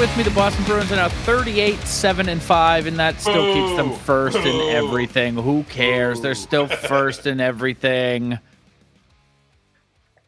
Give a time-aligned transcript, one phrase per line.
[0.00, 0.22] back to Bear With Me.
[0.24, 4.36] The Boston Bruins are now 38, 7, and 5, and that still keeps them first
[4.38, 5.34] in everything.
[5.34, 6.20] Who cares?
[6.20, 8.38] They're still first in everything.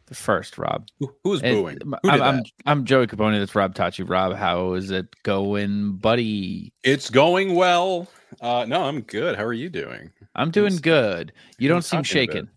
[0.07, 0.87] The first, Rob.
[0.99, 1.77] Who, who's And booing?
[2.03, 2.43] Who I'm, I'm.
[2.65, 3.39] I'm Joey Capone.
[3.39, 4.07] That's Rob Tachi.
[4.07, 6.73] Rob, how is it going, buddy?
[6.83, 8.07] It's going well.
[8.41, 9.37] Uh, no, I'm good.
[9.37, 10.11] How are you doing?
[10.35, 11.33] I'm doing good.
[11.57, 12.49] You don't seem shaken.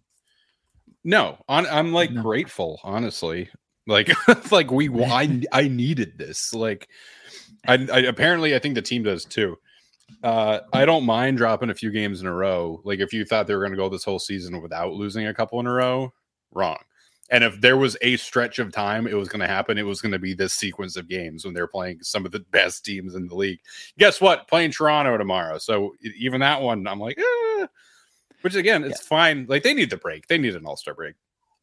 [1.05, 2.23] No, on, I'm like No.
[2.23, 3.49] grateful, honestly.
[3.87, 4.11] Like,
[4.53, 6.53] like we, I, I needed this.
[6.55, 6.89] Like,
[7.67, 9.59] I, I apparently I think the team does too.
[10.23, 12.81] Uh, I don't mind dropping a few games in a row.
[12.85, 15.35] Like, if you thought they were going to go this whole season without losing a
[15.35, 16.13] couple in a row,
[16.53, 16.79] wrong.
[17.31, 20.01] And if there was a stretch of time it was going to happen, it was
[20.01, 23.15] going to be this sequence of games when they're playing some of the best teams
[23.15, 23.59] in the league.
[23.99, 24.47] Guess what?
[24.49, 25.59] Playing Toronto tomorrow.
[25.59, 27.67] So even that one, I'm like, eh.
[28.43, 29.47] which again, it's fine.
[29.49, 30.29] Like they need the break.
[30.29, 31.15] They need an All Star break.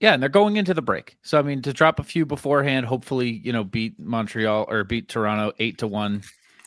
[0.04, 1.16] Yeah, and they're going into the break.
[1.22, 5.08] So I mean, to drop a few beforehand, hopefully, you know, beat Montreal or beat
[5.08, 6.24] Toronto eight to one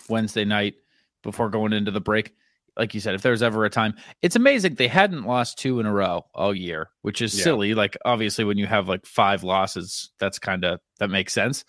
[0.08, 0.76] Wednesday night
[1.22, 2.32] before going into the break.
[2.78, 3.92] Like you said, if there's ever a time,
[4.22, 7.44] it's amazing they hadn't lost two in a row all year, which is Yeah.
[7.44, 7.74] silly.
[7.74, 11.66] Like obviously, when you have like five losses, that's kind of that makes sense.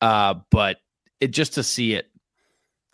[0.00, 0.78] Uh, but
[1.20, 2.06] it just to see it.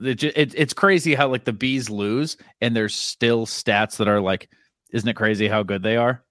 [0.01, 4.21] It, it, it's crazy how like the bees lose and there's still stats that are
[4.21, 4.49] like,
[4.93, 6.25] isn't it crazy how good they are?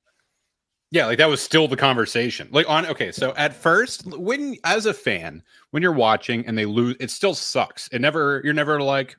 [0.90, 2.48] Yeah, like that was still the conversation.
[2.52, 6.66] Like on okay, so at first, when as a fan, when you're watching and they
[6.66, 7.90] lose, it still sucks.
[7.90, 9.18] It never you're never like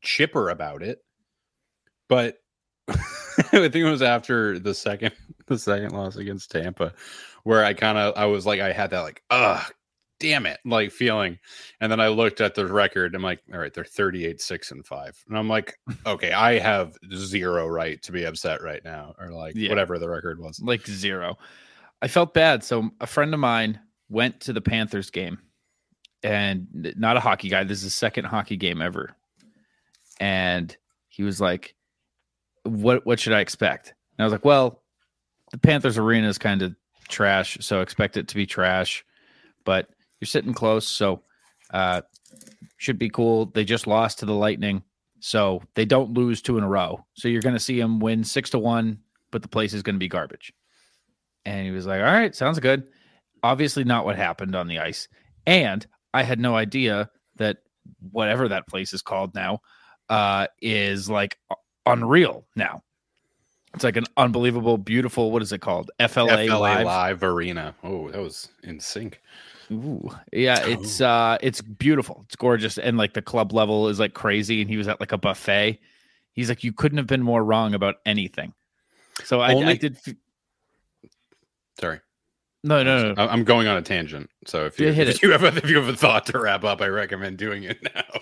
[0.00, 1.04] chipper about it.
[2.08, 2.38] But
[2.88, 2.94] I
[3.50, 5.12] think it was after the second
[5.46, 6.94] the second loss against Tampa
[7.44, 9.72] where I kind of I was like I had that like ugh
[10.22, 11.38] damn it like feeling
[11.80, 14.86] and then I looked at the record I'm like all right they're 38 6 and
[14.86, 15.74] 5 and I'm like
[16.06, 19.68] okay I have zero right to be upset right now or like Yeah.
[19.68, 21.36] whatever the record was like zero.
[22.00, 22.64] I felt bad.
[22.64, 23.78] So a friend of mine
[24.08, 25.38] went to the Panthers game,
[26.24, 26.66] and
[26.96, 27.62] not a hockey guy.
[27.64, 29.14] This is his second hockey game ever,
[30.20, 30.76] and
[31.08, 31.74] he was like,
[32.64, 33.06] "What?
[33.06, 34.82] What should I expect?" And I was like, "Well,
[35.52, 36.74] the Panthers arena is kind of
[37.08, 39.04] trash, so expect it to be trash,
[39.64, 39.88] but
[40.22, 41.22] you're sitting close, so
[41.74, 42.00] uh,
[42.78, 44.82] should be cool." They just lost to the Lightning.
[45.24, 47.06] So they don't lose two in a row.
[47.14, 48.98] So you're going to see them win six to one,
[49.30, 50.52] but the place is going to be garbage.
[51.44, 52.88] And he was like, All right, sounds good.
[53.44, 55.06] Obviously, not what happened on the ice.
[55.46, 57.58] And I had no idea that
[58.10, 59.60] whatever that place is called now
[60.08, 61.38] uh, is like
[61.86, 62.82] unreal now.
[63.74, 65.90] It's like an unbelievable, beautiful, what is it called?
[65.98, 66.84] FLA, FLA Live.
[66.84, 67.22] Live.
[67.22, 67.74] Arena.
[67.82, 69.20] Oh, that was in sync.
[69.72, 72.22] Ooh, yeah, it's uh it's beautiful.
[72.26, 72.78] It's gorgeous.
[72.78, 74.60] And like the club level is like crazy.
[74.60, 75.78] And he was at like a buffet.
[76.32, 78.54] He's like, you couldn't have been more wrong about anything.
[79.24, 80.14] So I, I did f-
[81.80, 82.00] Sorry,
[82.64, 83.26] no no no.
[83.28, 84.30] I'm going on a tangent.
[84.46, 86.80] So if you if you have a, if you have a thought to wrap up,
[86.80, 88.20] I recommend doing it now.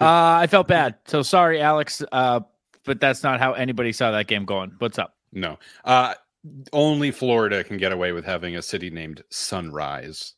[0.00, 0.96] Uh, I felt bad.
[1.06, 2.02] So sorry, Alex.
[2.12, 2.40] Uh,
[2.84, 4.72] but that's not how anybody saw that game going.
[4.78, 5.16] What's up?
[5.32, 6.14] No, uh,
[6.72, 10.34] only Florida can get away with having a city named Sunrise.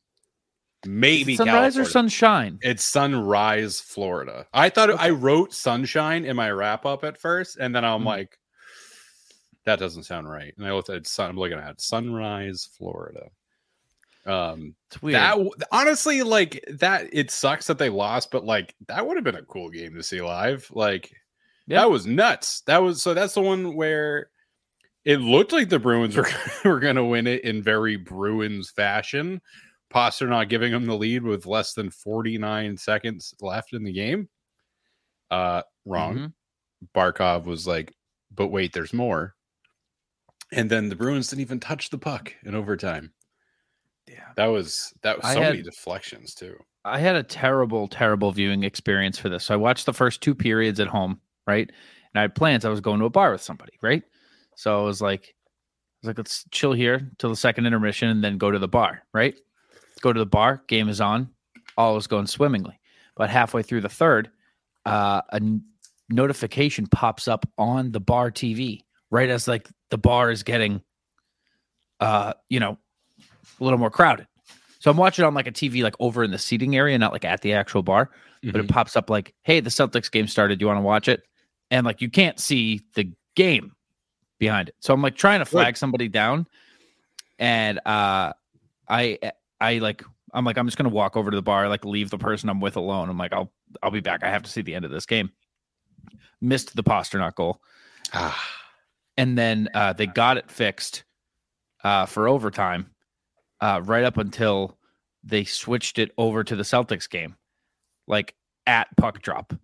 [0.86, 2.58] Maybe Sunrise or sunshine?
[2.62, 4.46] It's Sunrise, Florida.
[4.52, 8.06] I thought I wrote Sunshine in my wrap up at first, and then I'm Mhm.
[8.06, 8.38] like,
[9.64, 10.52] that doesn't sound right.
[10.58, 11.30] And I looked at sun.
[11.30, 13.28] I'm looking at Sunrise, Florida.
[14.26, 15.36] Um, that
[15.72, 19.42] honestly, like that, it sucks that they lost, but like that would have been a
[19.42, 20.68] cool game to see live.
[20.72, 21.12] Like
[21.66, 21.80] Yeah.
[21.80, 22.60] that was nuts.
[22.62, 23.14] That was so.
[23.14, 24.30] That's the one where
[25.04, 26.28] it looked like the Bruins were
[26.64, 29.40] were going to win it in very Bruins fashion.
[29.92, 34.28] Pastrnak giving them the lead with less than 49 seconds left in the game.
[35.30, 36.16] Uh, wrong.
[36.16, 36.32] Mhm.
[36.94, 37.94] Barkov was like,
[38.30, 39.34] but wait, there's more.
[40.52, 43.12] And then the Bruins didn't even touch the puck in overtime.
[44.06, 44.32] Yeah.
[44.36, 46.56] That was that was so many deflections too.
[46.84, 49.44] I had a terrible, terrible viewing experience for this.
[49.44, 51.68] So I watched the first two periods at home, right?
[51.68, 52.64] And I had plans.
[52.64, 54.02] I was going to a bar with somebody, right?
[54.56, 58.22] So I was like, I was like, let's chill here till the second intermission and
[58.22, 59.34] then go to the bar, right?
[60.02, 61.30] Go to the bar, game is on,
[61.78, 62.78] all is going swimmingly.
[63.16, 64.30] But halfway through the third,
[64.84, 65.62] uh, a n-
[66.10, 70.82] notification pops up on the bar TV, right as like the bar is getting,
[72.00, 72.76] uh, you know,
[73.60, 74.26] a little more crowded.
[74.80, 77.24] So I'm watching on like a TV, like over in the seating area, not like
[77.24, 78.10] at the actual bar,
[78.42, 80.58] but it pops up like, "Hey, the Celtics game started.
[80.58, 81.22] Do you want to watch it?"
[81.70, 83.76] And like you can't see the game
[84.40, 84.74] behind it.
[84.80, 86.48] So I'm like trying to flag somebody down,
[87.38, 88.32] and uh,
[88.88, 89.18] I
[89.62, 90.02] I like
[90.34, 92.60] I'm like I'm just gonna walk over to the bar, like leave the person I'm
[92.60, 93.08] with alone.
[93.08, 94.22] I'm like I'll I'll be back.
[94.24, 95.30] I have to see the end of this game.
[96.40, 97.60] Missed the Pastrnak goal
[98.12, 98.42] Ah,
[99.16, 101.04] and then uh, they got it fixed
[101.84, 102.90] uh, for overtime,
[103.60, 104.76] uh, right up until
[105.24, 107.36] they switched it over to the Celtics game.
[108.08, 108.34] like
[108.66, 109.54] at puck drop.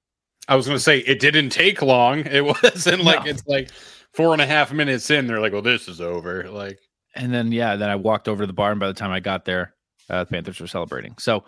[0.49, 2.21] I was going to say it didn't take long.
[2.21, 3.31] It wasn't like No.
[3.31, 3.71] it's like
[4.15, 5.27] four and a half minutes in.
[5.27, 6.49] They're like, well, this is over.
[6.49, 6.79] Like,
[7.15, 9.21] And then yeah, then I walked over to the bar, and by the time I
[9.21, 9.75] got there,
[10.11, 11.15] uh, the Panthers were celebrating.
[11.19, 11.45] So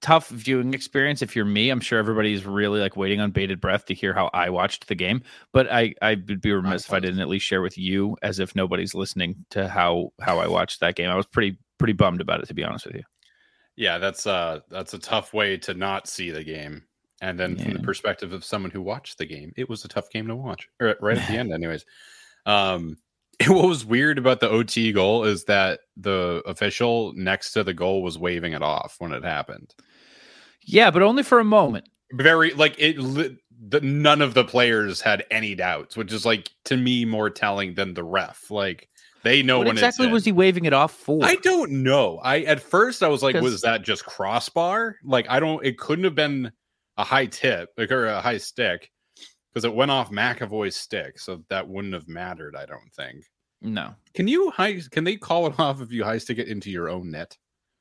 [0.00, 1.22] tough viewing experience.
[1.22, 4.28] If you're me, I'm sure everybody's really like waiting on bated breath to hear how
[4.34, 5.22] I watched the game.
[5.52, 8.38] But I I would be remiss if I didn't at least share with you, as
[8.38, 11.08] if nobody's listening to how how I watched that game.
[11.08, 13.02] I was pretty pretty bummed about it, to be honest with you.
[13.76, 16.84] yeah, that's uh that's a tough way to not see the game.
[17.20, 20.10] And then from the perspective of someone who watched the game, it was a tough
[20.10, 20.68] game to watch.
[20.80, 21.84] Or right at the end, anyways.
[22.46, 22.96] Um,
[23.48, 28.02] what was weird about the OT goal is that the official next to the goal
[28.02, 29.74] was waving it off when it happened.
[30.64, 31.88] Yeah, but only for a moment.
[32.12, 32.96] Very like it.
[33.64, 37.74] The, none of the players had any doubts, which is like to me more telling
[37.74, 38.50] than the ref.
[38.50, 38.88] Like
[39.22, 41.24] they know what when exactly was he waving it off for?
[41.24, 42.18] I don't know.
[42.18, 44.96] I at first I was like, was that just crossbar?
[45.04, 45.64] Like I don't.
[45.64, 46.50] It couldn't have been
[46.96, 48.90] a high tip like or a high stick
[49.52, 52.56] because it went off McAvoy's stick, so that wouldn't have mattered.
[52.56, 53.24] I don't think.
[53.62, 54.80] No, Can you high?
[54.90, 57.36] Can they call it off if you high stick it into your own net?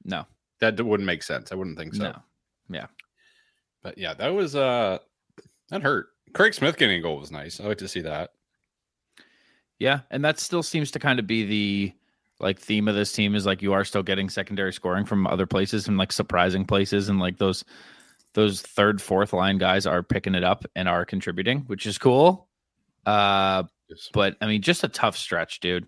[0.05, 0.25] no,
[0.59, 1.51] That wouldn't make sense.
[1.51, 2.03] I wouldn't think so.
[2.03, 2.15] no.
[2.69, 2.87] Yeah.
[3.83, 4.99] But yeah, that was uh
[5.69, 6.07] that hurt.
[6.33, 7.59] Craig Smith getting a goal was nice.
[7.59, 8.31] I like to see that.
[9.79, 11.93] Yeah, and that still seems to kind of be the
[12.39, 15.45] like theme of this team is like you are still getting secondary scoring from other
[15.45, 17.63] places and like surprising places and like those
[18.33, 22.47] those third fourth line guys are picking it up and are contributing, which is cool.
[23.05, 23.63] Uh
[24.13, 25.87] but I mean just a tough stretch, dude.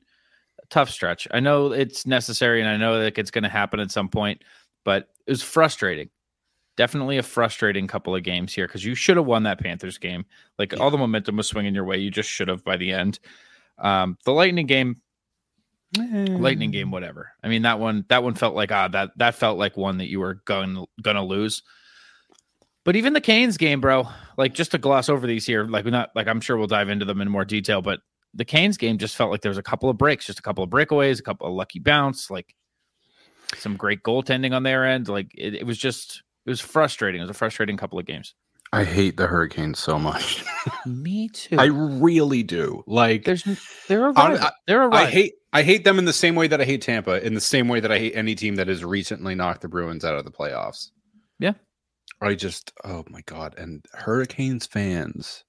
[0.61, 1.27] A tough stretch.
[1.31, 4.43] I know it's necessary and I know that it's going to happen at some point,
[4.85, 6.09] but it was frustrating.
[6.75, 10.25] Definitely a frustrating couple of games here because you should have won that Panthers game.
[10.57, 11.97] Like all the momentum was swinging your way.
[11.97, 13.19] You just should have by the end.
[13.77, 15.01] Um, the Lightning game,
[15.95, 17.33] Lightning game, whatever.
[17.43, 18.05] I mean that one.
[18.09, 21.23] That one felt like ah that that felt like one that you were going gonna
[21.23, 21.61] lose.
[22.85, 24.07] But even the Canes game, bro.
[24.37, 26.89] Like just to gloss over these here, like we're not like I'm sure we'll dive
[26.89, 27.81] into them in more detail.
[27.81, 28.01] But
[28.33, 30.63] the Canes game just felt like there was a couple of breaks, just a couple
[30.63, 32.55] of breakaways, a couple of lucky bounce, like
[33.57, 35.07] some great goaltending on their end.
[35.07, 37.21] Like it, it was just it was frustrating.
[37.21, 38.33] It was a frustrating couple of games.
[38.73, 40.43] I hate the Hurricanes so much.
[40.87, 41.57] Me too.
[41.59, 42.83] I really do.
[42.87, 43.43] Like There's
[43.87, 44.49] they're a rival.
[44.65, 47.23] they're a I hate I hate them in the same way that I hate Tampa,
[47.23, 50.03] in the same way that I hate any team that has recently knocked the Bruins
[50.03, 50.89] out of the playoffs.
[51.37, 51.53] Yeah.
[52.23, 53.55] I just oh my god.
[53.57, 55.43] And Hurricanes fans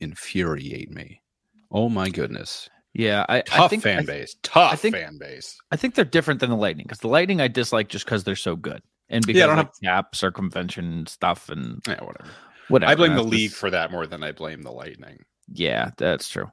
[0.00, 1.22] infuriate me.
[1.70, 2.68] Oh my goodness.
[2.94, 4.36] Yeah, I, I Tough think fan I, base.
[4.42, 5.56] Tough think- fan base.
[5.70, 8.34] I think they're different than the Lightning because the Lightning I dislike just because they're
[8.36, 12.30] so good and because Yeah, I don't like cap circumvention stuff and Yeah, whatever.
[12.68, 12.90] whatever.
[12.92, 15.18] I blame the league just- for that more than I blame the Lightning.
[15.52, 16.50] Yeah, that's true.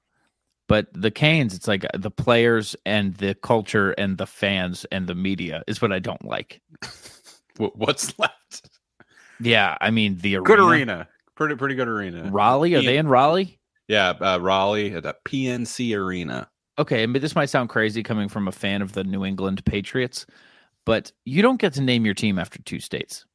[0.67, 5.05] But the Canes, it's like uh, the players and the culture and the fans and
[5.07, 6.61] the media is what I don't like.
[7.57, 8.33] What's left?
[9.39, 10.45] Yeah, I mean the arena.
[10.45, 11.07] Good arena.
[11.35, 12.29] Pretty pretty good arena.
[12.31, 13.59] Raleigh, are they in Raleigh?
[13.87, 16.49] Yeah, uh, Raleigh at the PNC Arena.
[16.79, 20.25] Okay, but this might sound crazy coming from a fan of the New England Patriots,
[20.85, 23.25] but you don't get to name your team after two states.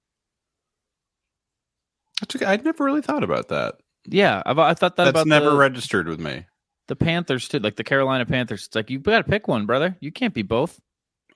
[2.20, 2.46] That's okay.
[2.46, 3.76] I'd never really thought about that.
[4.06, 6.46] Yeah, I've, I thought that That's about never the, registered with me.
[6.88, 8.66] the Panthers too, like the Carolina Panthers.
[8.66, 9.96] It's like you got to pick one, brother.
[10.00, 10.80] You can't be both.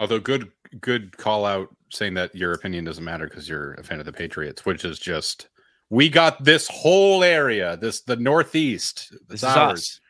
[0.01, 4.01] Although good good call out saying that your opinion doesn't matter because you're a fan
[4.01, 5.49] of the Patriots, which is just
[5.91, 9.15] we got this whole area, this the Northeast.
[9.29, 9.81] This is ours.
[9.81, 10.01] us.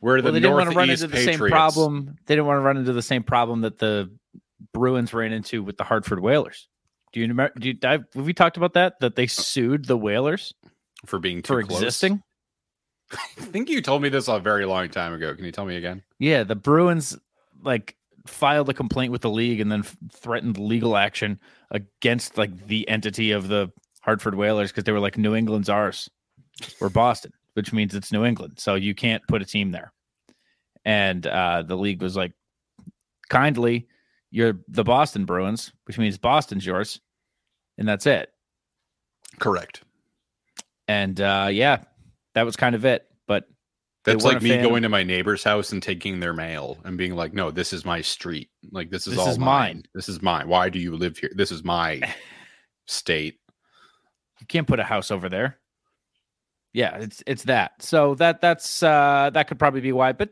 [0.00, 1.38] We're the Well, they didn't want to run into the Patriots.
[1.38, 2.16] same problem.
[2.26, 4.10] They didn't want to run into the same problem that the
[4.72, 6.68] Bruins ran into with the Hartford Whalers.
[7.12, 7.52] Do you remember?
[7.58, 8.98] Do you, have we talked about that?
[9.00, 10.54] That they sued the Whalers
[11.06, 11.82] for being too for close.
[11.82, 12.22] existing.
[13.12, 15.34] I think you told me this a very long time ago.
[15.34, 16.02] Can you tell me again?
[16.18, 17.16] Yeah, the Bruins
[17.62, 17.94] like
[18.26, 21.38] filed a complaint with the league and then f- threatened legal action
[21.70, 23.70] against like the entity of the
[24.02, 26.08] Hartford Whalers because they were like New England's ours
[26.80, 29.92] or Boston, which means it's New England, so you can't put a team there.
[30.84, 32.32] And uh, the league was like,
[33.28, 33.86] kindly,
[34.30, 37.00] you're the Boston Bruins, which means Boston's yours,
[37.78, 38.30] and that's it.
[39.38, 39.82] Correct.
[40.88, 41.84] And uh, yeah,
[42.34, 43.06] that was kind of it.
[44.04, 44.64] That's like me fan.
[44.64, 47.84] going to my neighbor's house and taking their mail and being like, "No, this is
[47.84, 48.50] my street.
[48.72, 49.76] Like this is This all is mine.
[49.76, 50.48] mine." This is mine.
[50.48, 51.30] Why do you live here?
[51.34, 52.00] This is my
[52.86, 53.38] state."
[54.40, 55.58] you can't put a house over there.
[56.72, 57.80] Yeah, it's it's that.
[57.80, 60.12] So that that's uh that could probably be why.
[60.12, 60.30] But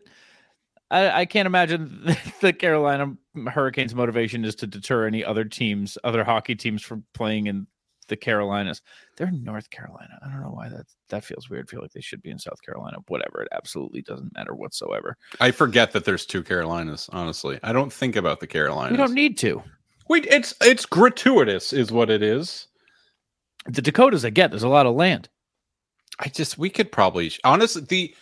[0.91, 3.15] I, I can't imagine the Carolina
[3.47, 7.69] Hurricanes' motivation is to deter any other teams, other hockey teams from playing in
[8.11, 8.83] the Carolinas.
[9.17, 10.19] They're in North Carolina.
[10.23, 11.67] I don't know why that that feels weird.
[11.67, 12.99] I feel like they should be in South Carolina.
[13.09, 13.41] Whatever.
[13.43, 15.17] It absolutely doesn't matter whatsoever.
[15.41, 17.09] I forget that there's two Carolinas.
[17.13, 18.93] Honestly, I don't think about the Carolinas.
[18.93, 19.63] You don't need to.
[20.09, 22.67] Wait, it's it's gratuitous, is what it is.
[23.67, 24.51] The Dakotas, I get.
[24.51, 25.29] There's a lot of land.
[26.19, 28.15] I just we could probably honestly the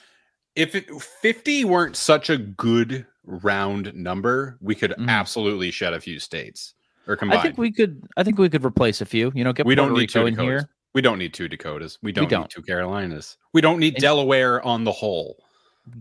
[0.55, 0.91] if it,
[1.23, 5.09] 50 weren't such a good round number, we could Mhm.
[5.09, 6.75] absolutely shed a few states
[7.09, 8.03] or I think we could.
[8.17, 9.33] I think we could replace a few.
[9.35, 10.63] You know, get we Puerto don't need two Rico in Dakotas.
[10.63, 10.71] here.
[10.95, 11.99] We don't need two Dakotas.
[12.03, 12.43] We don't, don't.
[12.43, 13.37] need two Carolinas.
[13.55, 15.43] We don't need And- Delaware on the whole.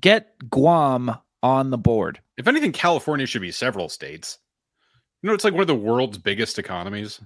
[0.01, 2.19] Get Guam on the board.
[2.37, 4.37] If anything, California should be several states.
[5.21, 7.21] You know, it's like one of the world's biggest economies.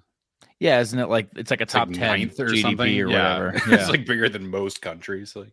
[0.60, 3.10] Yeah, isn't it like it's like a It's like top ten or GDP something or
[3.10, 3.46] Yeah.
[3.46, 3.52] whatever?
[3.76, 5.36] it's like bigger than most countries.
[5.36, 5.52] Like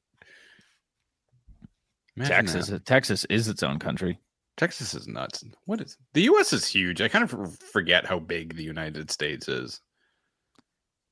[2.16, 2.66] Imagine Texas.
[2.68, 2.84] that.
[2.84, 4.18] Texas is its own country.
[4.58, 5.42] Texas is nuts.
[5.64, 6.52] What is the U.S.
[6.52, 7.00] is huge.
[7.00, 9.80] I kind of forget how big the United States is.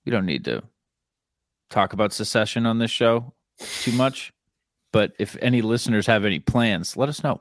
[0.04, 0.62] We don't need to
[1.70, 3.32] talk about secession on this show
[3.80, 4.32] too much.
[4.92, 7.40] But if any listeners have any plans, let us know.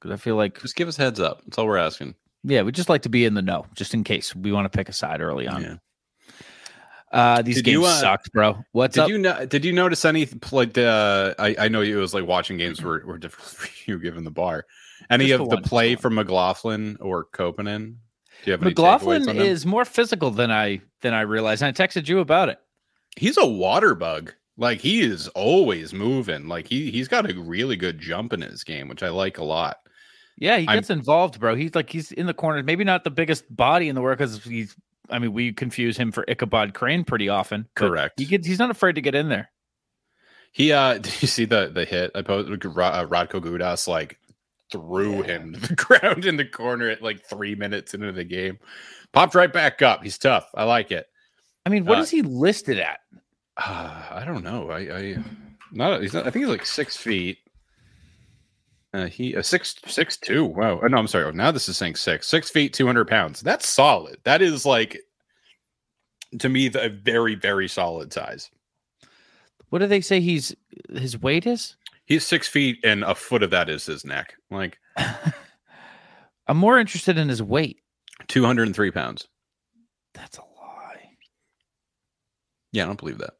[0.00, 1.42] Because I feel like, Just give us heads up.
[1.44, 2.14] That's all we're asking.
[2.44, 4.76] yeah, we just like to be in the know, just in case we want to
[4.76, 5.62] pick a side early on.
[5.62, 5.76] Yeah.
[7.10, 8.58] Uh, these Did games you, uh, sucked, bro.
[8.72, 9.08] What's Did up?
[9.08, 12.58] you no- did you notice any like the I, I know it was like watching
[12.58, 14.66] games were, were different for you given the bar.
[15.10, 17.96] Any Just of the the play from McLaughlin or Koppanen?
[18.44, 21.62] Do you have McLaughlin is more physical than I than I realized.
[21.62, 22.58] And I texted you about it.
[23.16, 24.34] he's a water bug.
[24.56, 26.48] Like he is always moving.
[26.48, 29.44] Like he he's got a really good jump in his game, which I like a
[29.44, 29.78] lot.
[30.36, 31.54] Yeah, he I'm- gets involved, bro.
[31.54, 32.62] He's like he's in the corner.
[32.62, 34.74] Maybe not the biggest body in the world because he's.
[35.10, 37.66] I mean, we confuse him for Ichabod Crane pretty often.
[37.74, 38.20] Correct.
[38.20, 38.46] He gets.
[38.46, 39.50] He's not afraid to get in there.
[40.52, 44.18] He uh did you see the the hit I posted Rod, uh, Radko Gudas like
[44.70, 48.58] threw him to the ground in the corner at like three minutes into the game.
[49.12, 50.02] Popped right back up.
[50.02, 50.48] He's tough.
[50.54, 51.06] I like it.
[51.66, 53.00] I mean, what Uh, is he listed at?
[53.56, 54.70] Uh, I don't know.
[54.70, 55.16] I, I
[55.72, 56.02] not.
[56.02, 56.26] He's not.
[56.26, 57.38] I think he's like six feet.
[58.94, 60.44] Uh, he uh, six six two.
[60.44, 60.80] Wow.
[60.82, 61.24] Oh, no, I'm sorry.
[61.24, 63.40] Oh, now this is saying six six feet two hundred pounds.
[63.40, 64.16] That's solid.
[64.24, 64.98] That is like
[66.38, 68.50] to me a very very solid size.
[69.68, 70.20] What do they say?
[70.20, 70.54] He's
[70.94, 71.76] his weight is.
[72.08, 74.34] He's six feet and a foot of that is his neck.
[74.50, 74.78] Like
[76.46, 77.80] I'm more interested in his weight.
[78.28, 79.28] two hundred and three pounds.
[80.14, 81.10] That's a lie.
[82.72, 83.34] Yeah, I don't believe that.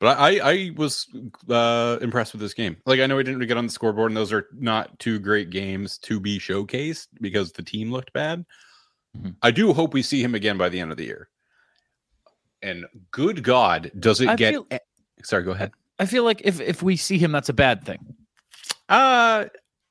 [0.00, 1.06] But I, I, I was
[1.48, 2.76] uh, impressed with this game.
[2.86, 5.18] Like I know he didn't really get on the scoreboard, and those are not two
[5.20, 8.44] great games to be showcased because the team looked bad.
[9.16, 9.36] Mhm.
[9.42, 11.28] I do hope we see him again by the end of the year.
[12.62, 14.54] And good God, does it I get?
[14.54, 14.66] feel-
[15.22, 15.70] Sorry, go ahead.
[16.00, 18.14] I feel like if if we see him, that's a bad thing.
[18.88, 19.44] Uh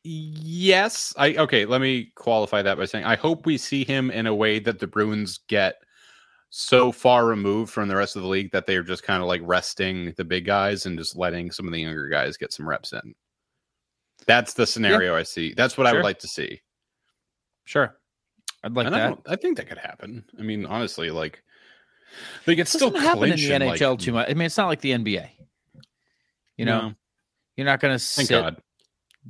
[0.04, 1.14] yes.
[1.18, 4.34] I okay, let me qualify that by saying I hope we see him in a
[4.34, 5.76] way that the Bruins get
[6.50, 9.42] so far removed from the rest of the league that they're just kind of like
[9.44, 12.92] resting the big guys and just letting some of the younger guys get some reps
[12.92, 13.14] in.
[14.26, 15.54] That's the scenario I see.
[15.54, 16.60] That's what I would like to see.
[17.66, 17.96] Sure,
[18.64, 19.08] I'd like and I, that.
[19.10, 20.26] don't, I think that could happen.
[20.40, 21.44] I mean, honestly, like
[22.46, 24.28] they could It still happen in the NHL like, too much.
[24.28, 25.30] I mean, it's not like the NBA.
[26.60, 26.94] You know, no,
[27.56, 28.62] you're not going to sit God.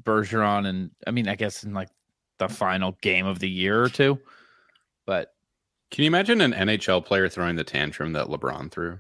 [0.02, 1.90] Bergeron and I mean, I guess in like
[2.40, 4.20] the final game of the year or two,
[5.06, 5.34] but
[5.92, 9.00] Can you imagine an NHL player throwing the tantrum that LeBron threw?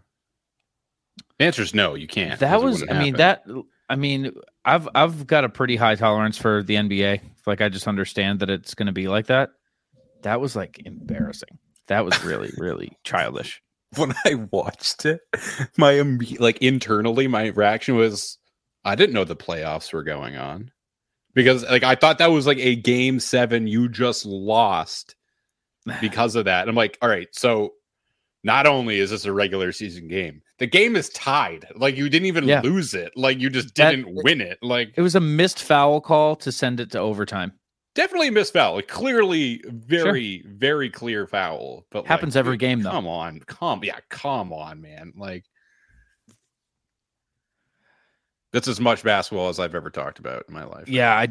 [1.38, 2.40] The answer is no, you can't.
[2.40, 2.84] that was.
[2.90, 3.44] I mean, that.
[3.90, 4.32] I mean,
[4.66, 7.22] I've I've got a pretty high tolerance for the NBA.
[7.48, 9.50] Like, I just understand that it's going to be like that.
[10.22, 11.58] That was like embarrassing.
[11.88, 13.62] That was really really childish.
[13.96, 15.22] When I watched it,
[15.78, 18.38] my imme- like internally, my reaction was,
[18.86, 20.72] I didn't know the playoffs were going on
[21.34, 25.16] because like I thought that was like a game seven you just lost
[26.02, 26.62] because of that.
[26.62, 27.74] And I'm like, all right, so
[28.44, 31.66] not only is this a regular season game, the game is tied.
[31.76, 32.62] Like you didn't even Yeah.
[32.62, 33.12] lose it.
[33.16, 34.60] Like you just didn't win it.
[34.62, 37.52] Like It was a missed foul call to send it to overtime.
[38.00, 38.76] Definitely a missed foul.
[38.76, 41.86] Like clearly, very, very clear foul.
[41.92, 42.92] But like, Happens every dude, game, though.
[42.92, 45.12] Come on, come yeah, come on, man.
[45.18, 45.44] Like
[48.52, 50.88] that's as much basketball as I've ever talked about in my life.
[50.90, 51.26] Yeah, I,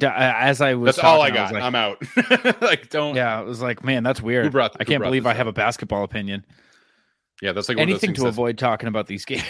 [0.49, 0.95] as I was.
[0.97, 1.55] that's all I talking, got.
[1.55, 2.61] like- I'm out.
[2.63, 3.17] like don't.
[3.17, 4.53] yeah, it was like, man, that's weird.
[4.53, 6.45] brought- I can't believe I have a basketball opinion.
[7.43, 7.51] yeah.
[7.53, 9.43] That's like one of those Anything to that's- avoid talking about these games.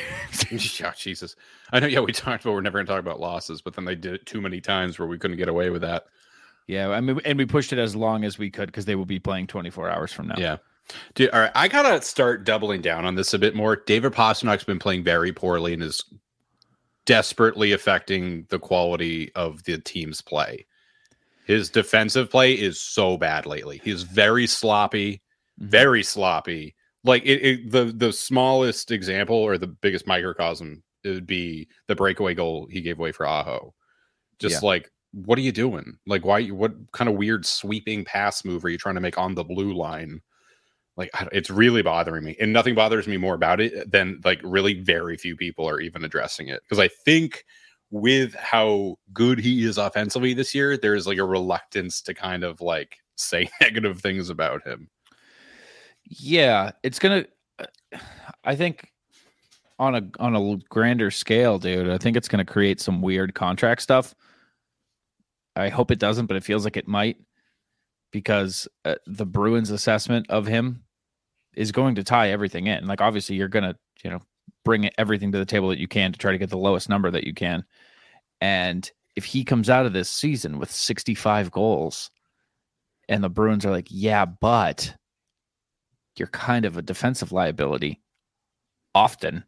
[0.81, 1.37] yeah, oh, Jesus.
[1.73, 1.89] I know.
[1.89, 4.15] Yeah, we talked about we're never going to talk about losses, but then they did
[4.15, 6.07] it too many times where we couldn't get away with that.
[6.69, 9.07] Yeah, I mean, and we pushed it as long as we could because they will
[9.07, 10.37] be playing 24 hours from now.
[10.39, 10.59] Yeah.
[11.15, 11.51] Dude, all right.
[11.55, 13.75] I gotta start doubling down on this a bit more.
[13.77, 16.05] David Pastrnak's been playing very poorly and is
[17.07, 20.67] desperately affecting the quality of the team's play.
[21.47, 23.81] His defensive play is so bad lately.
[23.83, 25.23] He's very sloppy,
[25.61, 25.69] Mhm.
[25.71, 26.75] very sloppy.
[27.05, 31.95] Like it, it the the smallest example or the biggest microcosm it would be the
[31.95, 33.73] breakaway goal he gave away for Aho.
[34.39, 35.99] Just like what are you doing?
[36.07, 39.35] Like why what kind of weird sweeping pass move are you trying to make on
[39.35, 40.21] the blue line?
[40.99, 44.75] like it's really bothering me, and nothing bothers me more about it than like really
[44.75, 47.45] very few people are even addressing it because I think
[47.91, 52.61] with how good he is offensively this year, there's like a reluctance to kind of
[52.61, 54.91] like say negative things about him.
[56.05, 57.25] Yeah, it's gonna.
[58.45, 58.91] I think
[59.79, 61.89] on a on a grander scale, dude.
[61.89, 64.17] I think it's gonna create some weird contract stuff.
[65.59, 67.17] I hope it doesn't, but it feels like it might
[68.13, 70.85] because uh, the Bruins' assessment of him
[71.55, 72.87] is going to tie everything in.
[72.87, 74.21] Like, obviously, you're gonna you know
[74.65, 77.11] bring everything to the table that you can to try to get the lowest number
[77.11, 77.65] that you can.
[78.41, 82.11] And if he comes out of this season with 65 goals,
[83.09, 84.95] and the Bruins are like, yeah, but
[86.17, 88.01] you're kind of a defensive liability
[88.95, 89.45] often.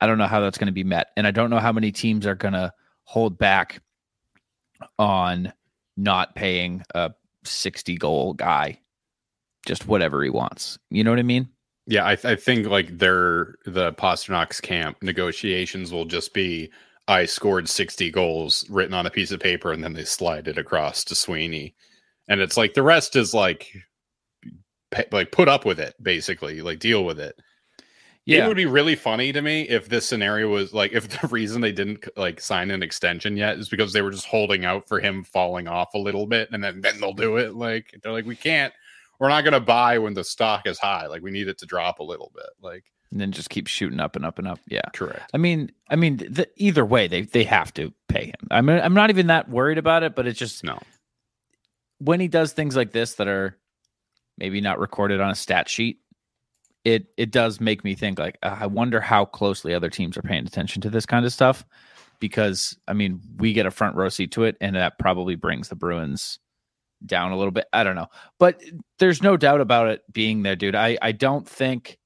[0.00, 1.08] I don't know how that's going to be met.
[1.16, 2.72] And I don't know how many teams are going to
[3.04, 3.80] hold back
[4.98, 5.52] on
[5.96, 7.12] not paying a
[7.44, 8.78] 60 goal guy
[9.66, 10.78] just whatever he wants.
[10.90, 11.48] You know what I mean?
[11.86, 16.70] Yeah, I, I think like their the Pastrnak's camp negotiations will just be
[17.08, 20.56] I scored 60 goals written on a piece of paper and then they slide it
[20.56, 21.74] across to Sweeney.
[22.28, 23.70] And it's like the rest is like
[24.90, 27.38] pay, like put up with it basically, like deal with it.
[28.26, 28.44] Yeah.
[28.44, 31.60] It would be really funny to me if this scenario was like if the reason
[31.60, 34.98] they didn't like sign an extension yet is because they were just holding out for
[34.98, 37.54] him falling off a little bit and then then they'll do it.
[37.54, 38.72] Like they're like we can't
[39.20, 41.06] we're not going to buy when the stock is high.
[41.06, 42.46] Like we need it to drop a little bit.
[42.62, 44.58] Like and then just keep shooting up and up and up.
[44.66, 44.88] Yeah.
[44.92, 45.30] correct.
[45.32, 48.48] I mean, I mean, the, either way, they they have to pay him.
[48.50, 50.80] I mean, I'm not even that worried about it, but it's just No.
[51.98, 53.56] when he does things like this that are
[54.36, 56.00] maybe not recorded on a stat sheet,
[56.84, 60.22] it it does make me think like uh, I wonder how closely other teams are
[60.22, 61.64] paying attention to this kind of stuff
[62.20, 65.68] because I mean we get a front row seat to it and that probably brings
[65.68, 66.38] the Bruins
[67.06, 67.66] down a little bit.
[67.72, 68.08] I don't know.
[68.38, 68.62] But
[68.98, 70.74] there's no doubt about it being there, dude.
[70.74, 71.98] I I don't think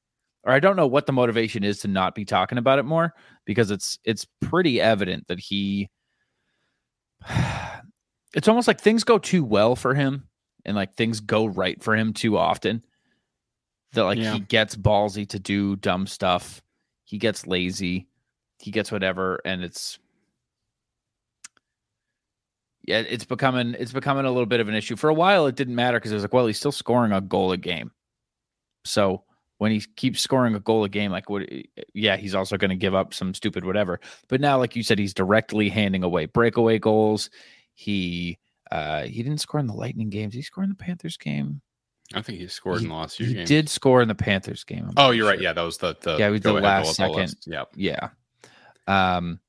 [0.45, 3.15] or I don't know what the motivation is to not be talking about it more
[3.45, 5.89] because it's it's pretty evident that he
[8.35, 10.29] it's almost like things go too well for him
[10.65, 12.83] and like things go right for him too often
[13.93, 14.35] that like Yeah.
[14.35, 16.61] he gets ballsy to do dumb stuff.
[17.05, 18.07] He gets lazy.
[18.59, 19.99] He gets whatever and it's
[22.85, 24.97] yeah it's becoming it's becoming a little bit of an issue.
[24.97, 27.21] For a while it didn't matter because it was like well he's still scoring a
[27.21, 27.91] goal a game.
[28.85, 29.25] So
[29.59, 31.43] when he keeps scoring a goal a game like what
[31.95, 34.01] yeah he's also going to give up some stupid whatever.
[34.29, 37.31] But now like you said he's directly handing away breakaway goals.
[37.75, 38.39] He
[38.71, 40.35] uh he didn't score in the lightning games.
[40.35, 41.61] He scored in the panthers game
[42.15, 43.49] I think he scored he, in the last few he games.
[43.49, 45.41] did score in the panthers game I'm Oh, you're right.
[45.41, 47.35] Yeah, that was the, the Yeah, the last second.
[47.47, 47.69] Yep.
[47.77, 48.09] yeah
[48.87, 49.41] um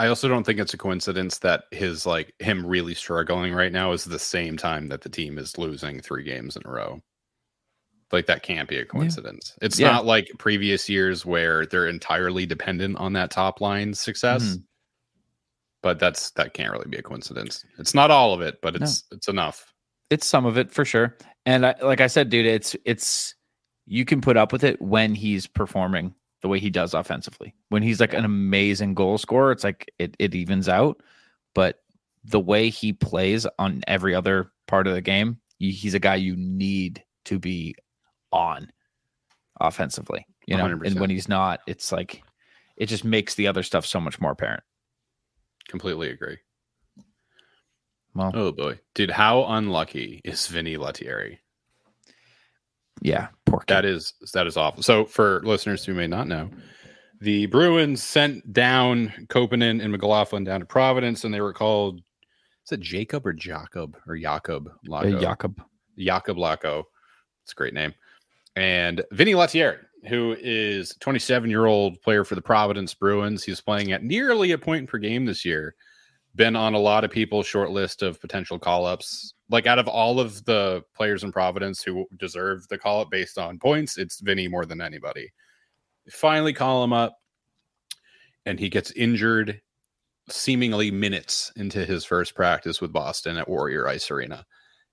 [0.00, 3.92] I also don't think it's a coincidence that his like him really struggling right now
[3.92, 7.00] is the same time that the team is losing three games in a row.
[8.12, 9.54] Like that can't be a coincidence.
[9.60, 9.90] It's Yeah.
[9.90, 14.42] not like previous years where they're entirely dependent on that top line success.
[14.44, 14.62] Mhm.
[15.82, 17.64] But that's that can't really be a coincidence.
[17.78, 18.84] It's not all of it, but No.
[18.84, 19.72] it's it's enough.
[20.10, 21.16] it's some of it for sure
[21.48, 23.34] and I, like i said dude it's it's
[23.86, 27.54] you can put up with it when he's performing the way he does offensively.
[27.70, 31.02] When he's like an amazing goal scorer it's like it, it evens out.
[31.54, 31.80] But
[32.22, 36.36] the way he plays on every other part of the game he's a guy you
[36.36, 37.74] need to be
[38.30, 38.70] on
[39.60, 40.66] offensively you know?
[40.66, 41.00] And 100%.
[41.00, 42.22] when he's not it's like
[42.76, 44.62] it just makes the other stuff so much more apparent.
[45.68, 46.38] Completely agree.
[48.14, 48.80] Well Oh boy.
[48.94, 51.38] Dude, how unlucky is Vinny Lettieri?
[53.00, 53.74] yeah poor kid.
[53.74, 54.82] That is that is awful.
[54.82, 56.50] So for listeners who may not know,
[57.20, 62.00] the Bruins sent down Koppanen and McLaughlin down to Providence, and they were called
[62.64, 65.20] is it Jacob or Jacob or Jacob Uh, Lauko?
[65.20, 65.62] Jakob
[65.96, 66.84] Jacob Lauko.
[67.44, 67.94] It's a great name.
[68.56, 73.44] And Vinny Lettieri, who is 27 year old player for the Providence Bruins.
[73.44, 75.74] He's playing at nearly a point per game this year.
[76.38, 79.34] Been on a lot of people's short list of potential call ups.
[79.50, 83.38] Like out of all of the players in Providence who deserve the call up based
[83.38, 85.32] on points, it's Vinny more than anybody.
[86.10, 87.18] Finally, call him up,
[88.46, 89.60] and he gets injured
[90.30, 94.46] seemingly minutes into his first practice with Boston at Warrior Ice Arena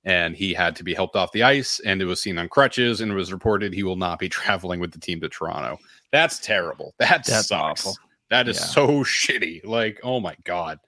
[0.05, 3.01] and he had to be helped off the ice and it was seen on crutches
[3.01, 5.77] and it was reported he will not be traveling with the team to Toronto.
[6.11, 6.93] That's terrible.
[6.99, 7.51] That That's sucks.
[7.85, 7.97] awful.
[8.29, 8.65] That is Yeah.
[8.65, 9.65] so shitty.
[9.65, 10.79] Like, oh my god.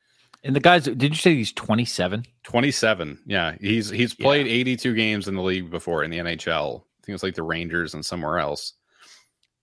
[0.47, 3.19] And the guys did you say he's 27 27.
[3.27, 6.81] Yeah, he's he's played 82 games in the league before in the NHL.
[6.81, 8.73] I think it's like the Rangers and somewhere else.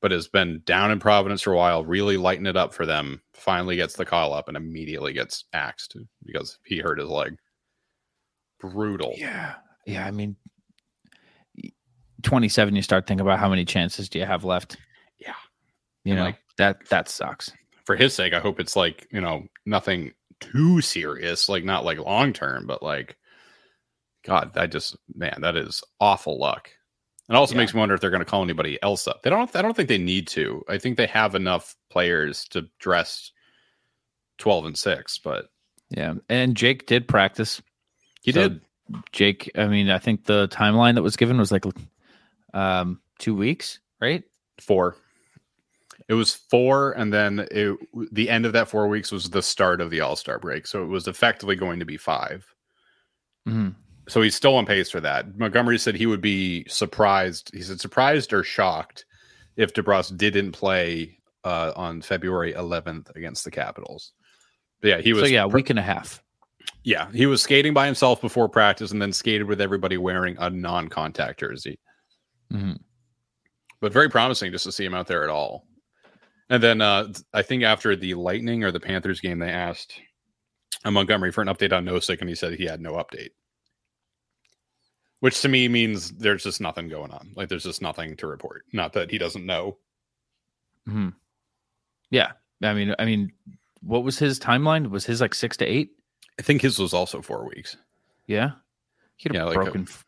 [0.03, 3.23] But has been down in Providence for a while, really lighting it up for them.
[3.33, 7.37] Finally gets the call up and immediately gets axed because he hurt his leg.
[8.61, 9.15] Brutal.
[9.17, 9.55] Yeah.
[9.87, 10.07] Yeah.
[10.07, 10.37] I mean,
[12.23, 14.77] 27, you start thinking about how many chances do you have left.
[15.19, 15.35] Yeah.
[16.05, 17.51] You And, know like- that that sucks.
[17.85, 20.13] For his sake, I hope it's like you know nothing
[20.53, 23.17] too serious, like not like long term, but like,
[24.25, 26.71] God, I just man, that is awful luck.
[27.29, 27.59] It also Yeah.
[27.63, 29.23] makes me wonder if they're going to call anybody else up.
[29.23, 29.55] They don't.
[29.57, 30.63] I don't think they need to.
[30.69, 33.33] I think they have enough players to dress
[34.39, 35.47] twelve and six, but
[35.91, 37.63] Yeah, and Jake did practice.
[38.23, 38.61] he So, did.
[39.13, 41.65] Jake, I mean, I think the timeline that was given was like
[42.53, 44.23] um two weeks, right?
[44.61, 44.97] four.
[46.09, 47.79] It was four, and then it,
[48.13, 50.83] the end of that four weeks was the start of the All Star break, so
[50.83, 52.47] it was effectively going to be five.
[53.47, 53.71] hmm
[54.09, 55.39] So he's still on pace for that.
[55.39, 57.51] Montgomery said he would be surprised.
[57.55, 59.07] He said surprised or shocked
[59.57, 64.13] if DeBrusk didn't play uh, on February 11th against the Capitals.
[64.83, 65.23] But yeah, he was.
[65.23, 66.23] so yeah, a week and a half.
[66.83, 70.51] yeah, he was skating by himself before practice, and then skated with everybody wearing a
[70.51, 71.79] non-contact jersey.
[72.53, 72.79] Mhm.
[73.81, 75.67] but very promising just to see him out there at all.
[76.55, 80.01] And then uh, I think after the Lightning or the Panthers game, they asked
[80.85, 83.31] uh, Montgomery for an update on Nosek, and he said he had no update.
[85.19, 87.33] Which to me means there's just nothing going on.
[87.35, 88.67] Like there's just nothing to report.
[88.73, 89.79] Not that he doesn't know.
[90.87, 91.09] hmm
[92.11, 93.33] Yeah, I mean, I mean,
[93.81, 94.91] what was his timeline?
[94.91, 95.91] Was his like six to eight?
[96.39, 97.77] I think his was also four weeks.
[98.29, 98.53] Yeah,
[99.17, 100.05] he had a Yeah, like broken f-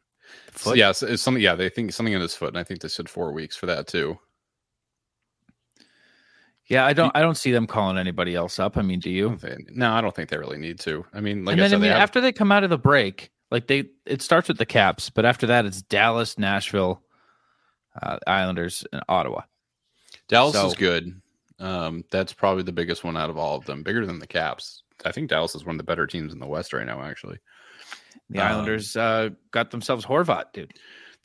[0.55, 0.79] So, foot.
[0.79, 1.43] yeah, it's, it's something.
[1.43, 3.67] Yeah, they think something in his foot, and I think they said four weeks for
[3.67, 4.17] that too.
[6.69, 6.85] Yeah.
[6.87, 8.77] I don't, I don't see them calling anybody else up.
[8.77, 9.39] I mean, do you?
[9.71, 11.05] No, I don't think they really need to.
[11.13, 12.71] I mean, like and I then said, I mean, they after they come out of
[12.71, 17.03] the break, like they, it starts with the Caps, but after that, it's Dallas, Nashville,
[18.03, 19.43] uh, Islanders, and Ottawa.
[20.29, 21.21] Dallas So- is good.
[21.59, 24.83] Um, that's probably the biggest one out of all of them, bigger than the Caps.
[25.07, 27.01] I think Dallas is one of the better teams in the West right now.
[27.03, 27.39] Actually,
[28.29, 30.75] The Um, Islanders uh, got themselves Horvat, dude.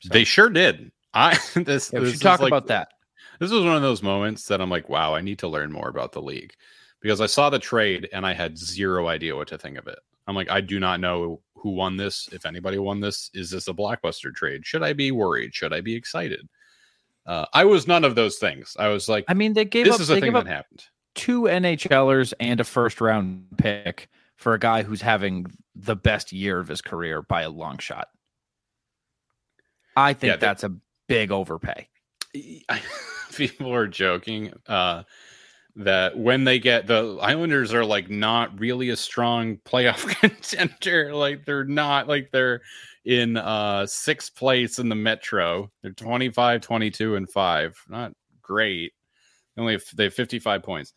[0.00, 0.90] So- they sure did.
[1.12, 2.88] I this, Yeah, we this should is talk like- about that.
[3.42, 5.88] This was one of those moments that I'm like, wow, I need to learn more
[5.88, 6.54] about the league
[7.00, 9.98] because I saw the trade and I had zero idea what to think of it.
[10.28, 12.28] I'm like, I do not know who won this.
[12.30, 14.64] If anybody won this, is this a blockbuster trade?
[14.64, 15.56] Should I be worried?
[15.56, 16.48] Should I be excited?
[17.26, 18.76] Uh, I was none of those things.
[18.78, 20.84] I was like, I mean, they gave this up, is a thing that happened.
[21.16, 26.60] two NHLers and a first round pick for a guy who's having the best year
[26.60, 28.06] of his career by a long shot.
[29.96, 30.72] I think Yeah, they- that's a
[31.08, 31.88] big overpay.
[33.36, 35.02] people are joking uh
[35.74, 41.44] that when they get the Islanders are like not really a strong playoff contender like
[41.46, 42.60] they're not like they're
[43.04, 48.92] in uh sixth place in the metro they're 25 22 and 5 not great
[49.56, 50.92] only if they have 55 points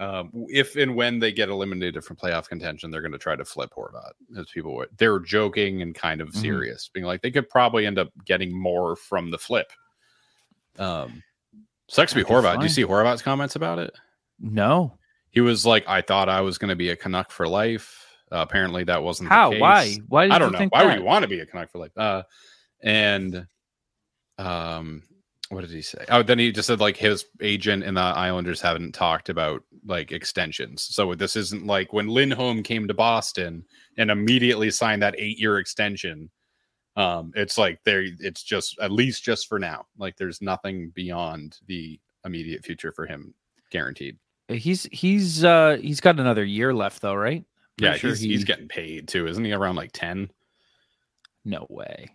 [0.00, 3.44] um, if and when they get eliminated from playoff contention, they're going to try to
[3.44, 4.10] flip Horvat.
[4.36, 6.34] As people were, they're joking and kind of Mhm.
[6.40, 9.70] serious, being like they could probably end up getting more from the flip.
[10.78, 11.22] Um,
[11.88, 12.58] sucks to be Horvat.
[12.58, 13.92] Do you see Horvat's comments about it?
[14.40, 14.98] No.
[15.30, 18.06] He was like, "I thought I was going to be a Canuck for life.
[18.32, 19.50] Uh, apparently, that wasn't How?
[19.50, 19.60] The case.
[19.60, 19.96] Why?
[20.08, 20.68] Why I don't you know.
[20.70, 20.90] Why that?
[20.90, 21.96] would you want to be a Canuck for life?
[21.96, 22.22] Uh,
[22.82, 23.46] and
[24.38, 25.02] um,
[25.50, 26.04] what did he say?
[26.08, 30.12] Oh, then he just said like his agent and the Islanders haven't talked about like
[30.12, 30.82] extensions.
[30.82, 33.64] So this isn't like when Lindholm came to Boston
[33.98, 36.30] and immediately signed that eight year extension.
[36.96, 39.86] Um, it's like there, it's just at least just for now.
[39.98, 43.34] Like there's nothing beyond the immediate future for him
[43.70, 44.16] guaranteed.
[44.48, 47.44] He's he's uh he's got another year left though, right?
[47.78, 49.52] Yeah, sure he's, he's getting paid too, isn't he?
[49.52, 50.30] Around like ten.
[51.44, 52.08] No way.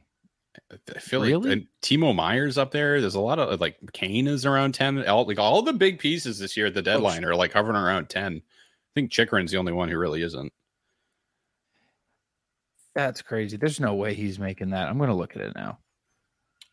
[0.71, 1.49] I feel Really?
[1.49, 2.99] like and Timo Meier's up there.
[3.01, 5.05] There's a lot of like Kane is around ten.
[5.07, 8.09] All, like all the big pieces this year at the deadline are like hovering around
[8.09, 8.37] ten.
[8.37, 10.51] I think Chychrun's the only one who really isn't.
[12.95, 13.57] That's crazy.
[13.57, 14.87] There's no way he's making that.
[14.87, 15.77] I'm gonna look at it now.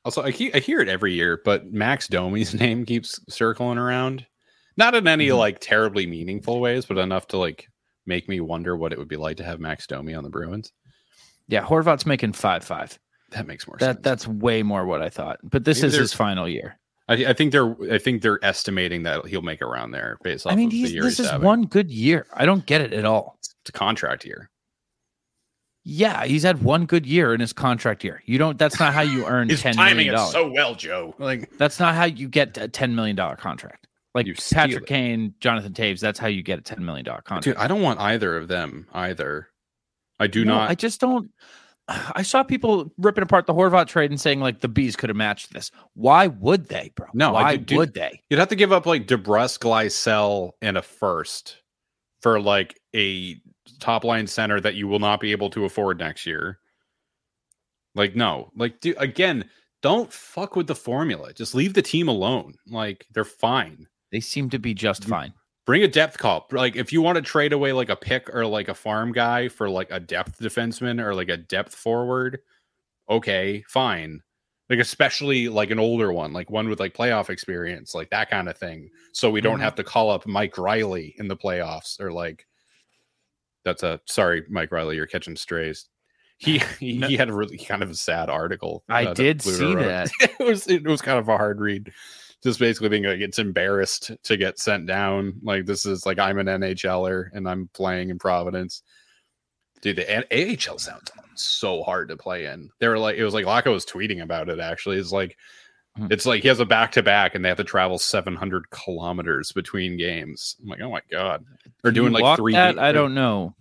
[0.05, 4.25] Also, I, keep, I hear it every year, but Max Domi's name keeps circling around.
[4.77, 5.39] Not in any Mhm.
[5.39, 7.69] like terribly meaningful ways, but enough to like
[8.07, 10.73] make me wonder what it would be like to have Max Domi on the Bruins.
[11.49, 12.99] Yeah, Horvat's making five five.
[13.31, 14.05] That makes more That sense.
[14.05, 15.39] that's way more what I thought.
[15.43, 16.79] But this Maybe is his final year.
[17.09, 20.53] I, I think they're I think they're estimating that he'll make around there based off
[20.53, 21.45] I mean, of the year this is having.
[21.45, 22.27] one good year.
[22.33, 23.37] I don't get it at all.
[23.41, 24.51] It's a contract year.
[25.89, 28.21] Yeah, he's had one good year in his contract year.
[28.27, 28.59] You don't.
[28.59, 30.33] That's not how you earn He's ten timing million it dollars.
[30.33, 31.15] so well, Joe.
[31.19, 33.87] Like that's not how you get a ten million dollar contract.
[34.13, 34.87] Like You Patrick it.
[34.87, 36.01] Kane, Jonathan Toews.
[36.01, 37.45] That's how you get a ten million dollar contract.
[37.45, 39.49] Dude, I don't want either of them either.
[40.19, 40.71] I do No, not.
[40.71, 41.31] I just don't.
[41.89, 45.17] I saw people ripping apart the Horvat trade and saying like the bees could have
[45.17, 45.71] matched this.
[45.95, 47.07] Why would they, bro?
[47.15, 48.23] No, I why do- dude, would they?
[48.29, 51.59] You'd have to give up like DeBrusk, Glycel, and a first
[52.23, 53.37] for like a
[53.81, 56.59] top line center that you will not be able to afford next year.
[57.95, 59.49] Like, no, like, dude, again,
[59.83, 61.33] don't fuck with the formula.
[61.33, 62.55] Just leave the team alone.
[62.67, 63.87] Like they're fine.
[64.13, 65.09] They seem to be just Mm.
[65.09, 65.35] fine.
[65.67, 66.47] Bring a depth call.
[66.53, 69.49] Like if you want to trade away like a pick or like a farm guy
[69.49, 72.41] for like a depth defenseman or like a depth forward,
[73.09, 74.21] okay, fine.
[74.71, 78.49] Like especially like an older one, like one with like playoff experience, like that kind
[78.49, 78.91] of thing.
[79.13, 79.63] So we don't Mhm.
[79.63, 82.47] have to call up Mike Reilly in the playoffs or like
[83.67, 85.87] that's a sorry, Mike Reilly, you're catching strays.
[86.39, 87.09] He he, No.
[87.09, 88.85] he had a really kind of a sad article.
[88.89, 89.85] I uh, did Pluto see wrote.
[89.85, 90.11] that.
[90.41, 91.93] it was it was kind of a hard read.
[92.43, 95.35] Just basically being like it's embarrassed to get sent down.
[95.43, 98.83] Like this is like I'm an NHLer and I'm playing in Providence.
[99.83, 102.71] Dude, the A- AHL sounds so hard to play in.
[102.79, 104.61] They were like, it was like Lauko was tweeting about it.
[104.61, 105.37] Actually, it's like.
[106.11, 109.53] It's like he has a back to back, and they have to travel 700 kilometers
[109.53, 110.57] between games.
[110.63, 111.45] I'm like, oh my god,
[111.83, 112.53] they're doing like three.
[112.53, 112.75] that?
[112.77, 113.55] ga- I don't know.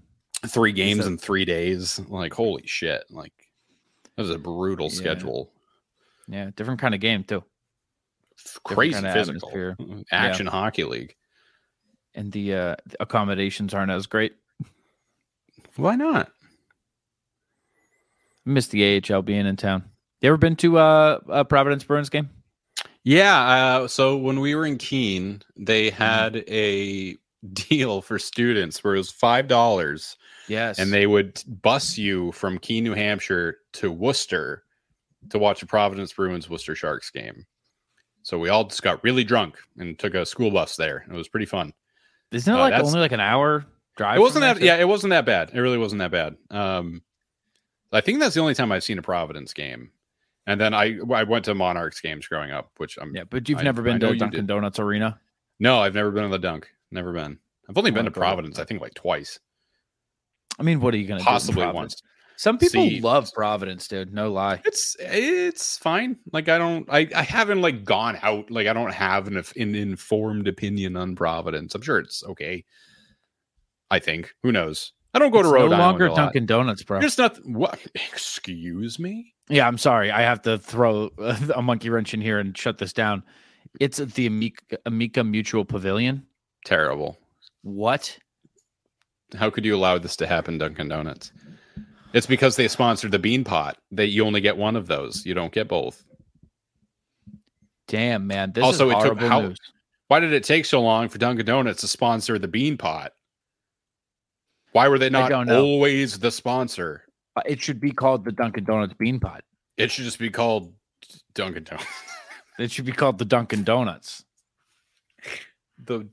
[0.48, 2.00] three games that- in three days.
[2.08, 3.04] Like, holy shit!
[3.10, 3.34] Like,
[4.16, 4.96] that was a brutal Yeah.
[4.96, 5.52] schedule.
[6.28, 7.44] Yeah, different kind of game too.
[8.64, 9.78] Crazy kinda physical atmosphere.
[10.12, 11.16] action hockey league.
[12.14, 14.34] And the uh accommodations aren't as great.
[15.78, 16.32] Why not?
[18.46, 19.84] Miss the AHL being in town.
[20.22, 22.30] You ever been to uh, a Providence Bruins game?
[23.04, 23.40] Yeah.
[23.82, 26.02] Uh, so when we were in Keene, they Mm-hmm.
[26.04, 27.16] had a
[27.54, 30.80] deal for students where it was five dollars, Yes.
[30.80, 34.64] and they would bus you from Keene, New Hampshire, to Worcester
[35.30, 37.46] to watch a Providence Bruins Worcester Sharks game.
[38.24, 41.06] So we all just got really drunk and took a school bus there.
[41.08, 41.74] It was pretty fun.
[42.32, 43.66] Isn't it uh, like only like an hour
[43.98, 44.18] drive?
[44.18, 44.60] It wasn't that.
[44.62, 45.52] Yeah, it wasn't that bad.
[45.54, 46.36] It really wasn't that bad.
[46.50, 47.04] Um,
[47.92, 49.92] I think that's the only time I've seen a Providence game.
[50.48, 53.60] And then I I went to Monarchs games growing up, which I'm Yeah, but you've
[53.60, 55.20] I- never been know to Dunkin' Donuts Arena.
[55.60, 56.70] No, I've never been to the dunk.
[56.92, 57.40] Never been.
[57.70, 58.12] I've only I been wanna.
[58.12, 59.40] Providence, I think like twice.
[60.60, 61.70] I mean, what are you gonna Possibly do?
[61.70, 62.02] in once.
[62.38, 64.14] Some people See- love Providence, dude.
[64.14, 64.62] No lie.
[64.66, 66.18] It's it's fine.
[66.34, 68.52] Like I don't I, I haven't like gone out.
[68.52, 71.74] Like I don't have an, an informed opinion on Providence.
[71.76, 72.66] I'm sure it's okay.
[73.90, 74.34] I think.
[74.44, 74.92] Who knows?
[75.14, 76.00] I don't go to It's Rhode no Island.
[76.02, 76.08] longer.
[76.10, 77.00] Dunkin' Donuts, bro.
[77.00, 77.54] There's nothing.
[77.54, 79.34] what excuse me?
[79.50, 80.12] Yeah, I'm sorry.
[80.12, 81.12] I have to throw
[81.56, 83.24] a monkey wrench in here and shut this down.
[83.80, 86.26] It's at the Amica, Amica Mutual Pavilion.
[86.66, 87.18] Terrible.
[87.62, 88.18] What?
[89.38, 91.32] How could you allow this to happen, Dunkin' Donuts?
[92.14, 95.26] It's because they sponsored the Beanpot that you only get one of those.
[95.26, 96.04] You don't get both.
[97.88, 98.52] Damn, man.
[98.54, 99.58] This Also, is it took how- news.
[100.08, 103.10] Why did it take so long for Dunkin' Donuts to sponsor the Beanpot?
[104.72, 107.05] Why were they not always the sponsor?
[107.36, 109.42] Uh, It should be called the Dunkin' Donuts Beanpot.
[109.78, 110.74] It should just be called
[111.34, 111.88] Dunkin' Donuts.
[112.58, 114.24] It should be called the Dunkin' Donuts.
[115.84, 116.08] the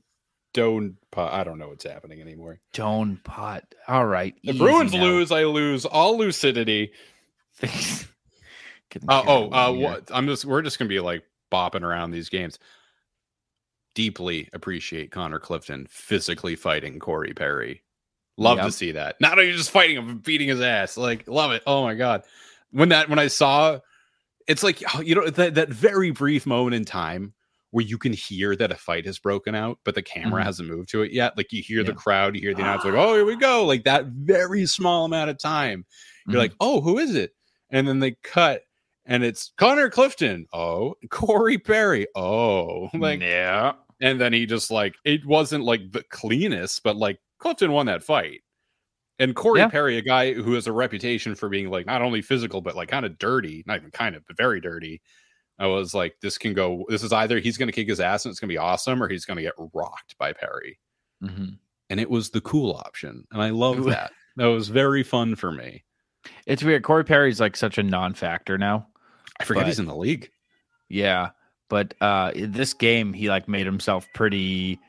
[0.53, 1.33] Don pot.
[1.33, 2.59] I don't know what's happening anymore.
[2.73, 3.63] Don Pot.
[3.87, 4.35] All right.
[4.43, 5.01] If easy Bruins now.
[5.03, 6.91] lose, I lose all lucidity.
[9.07, 10.11] Uh, oh, uh, what?
[10.13, 10.45] I'm just.
[10.45, 12.59] We're just gonna be like bopping around these games.
[13.95, 17.81] Deeply appreciate Connor Clifton physically fighting Corey Perry.
[18.37, 19.15] Love to see that.
[19.21, 20.97] Not only just fighting him, beating his ass.
[20.97, 21.61] Like, love it.
[21.67, 22.23] Oh my god.
[22.71, 23.79] When that when I saw,
[24.47, 27.33] it's like oh, you know that that very brief moment in time
[27.71, 30.45] where you can hear that a fight has broken out, but the camera Mhm.
[30.45, 31.35] hasn't moved to it yet.
[31.37, 33.65] Like you hear the crowd, you hear the announcer, like, oh, here we go.
[33.65, 35.85] Like that very small amount of time.
[36.27, 36.39] You're Mhm.
[36.39, 37.31] like, oh, who is it?
[37.71, 38.61] And then they cut,
[39.07, 40.45] and it's Connor Clifton.
[40.53, 42.05] Oh, Corey Perry.
[42.15, 43.73] Oh, like, yeah.
[44.01, 48.03] and then he just like it wasn't like the cleanest, but like Clifton won that
[48.03, 48.41] fight.
[49.19, 49.67] And Corey Yeah.
[49.67, 52.89] Perry, a guy who has a reputation for being like not only physical but like
[52.89, 55.01] kind of dirty, not even kind of, but very dirty.
[55.59, 56.83] I was like, this can go.
[56.89, 59.01] This is either he's going to kick his ass and it's going to be awesome,
[59.03, 60.79] or he's going to get rocked by Perry.
[61.23, 61.59] Mhm.
[61.91, 64.11] And it was the cool option, and I love that.
[64.37, 65.83] That was very fun for me.
[66.47, 66.81] It's weird.
[66.83, 68.87] Corey Perry's like such a non-factor now.
[69.39, 70.31] I forget But- he's in the league.
[70.89, 71.29] Yeah,
[71.69, 74.79] but uh this game he like made himself pretty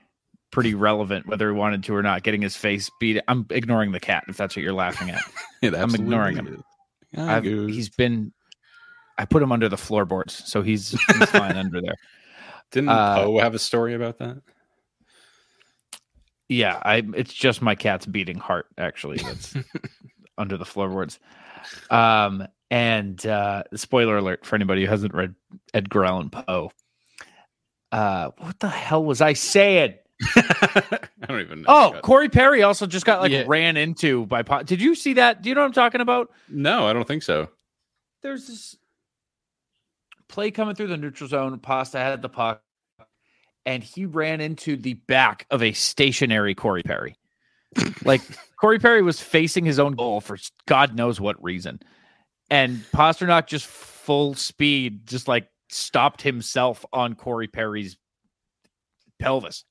[0.55, 3.21] pretty relevant whether he wanted to or not getting his face beat.
[3.27, 5.21] I'm ignoring the cat if that's what you're laughing at.
[5.75, 6.63] I'm ignoring him.
[7.17, 7.69] absolutely is.
[7.69, 8.33] I've, he's been
[9.19, 11.95] i put him under the floorboards so he's, he's fine under there.
[12.71, 14.41] Didn't uh, Poe have a story about that?
[16.49, 19.57] yeah i it's just my cat's beating heart actually that's
[20.39, 21.19] under the floorboards.
[21.91, 25.35] Um and uh spoiler alert for anybody who hasn't read
[25.73, 26.71] edgar allan poe.
[27.91, 29.95] Uh what the hell was i saying
[30.37, 30.99] I
[31.29, 31.67] don't even know.
[31.69, 32.03] Oh, God.
[32.03, 33.45] Corey Perry also just got like Yeah.
[33.47, 34.43] ran into by.
[34.43, 35.43] Po- Did you see that?
[35.43, 36.31] Do you know what I'm talking about?
[36.49, 37.49] no, I don't think so.
[38.23, 38.77] There's this
[40.29, 41.59] play coming through the neutral zone.
[41.59, 42.63] Pasta had the puck,
[43.67, 47.17] and he ran into the back of a stationary Corey Perry.
[48.05, 48.23] like
[48.61, 51.81] Corey Perry was facing his own goal for God knows what reason,
[52.51, 57.97] and Pastrnak just full speed, just like stopped himself on Corey Perry's
[59.19, 59.65] pelvis.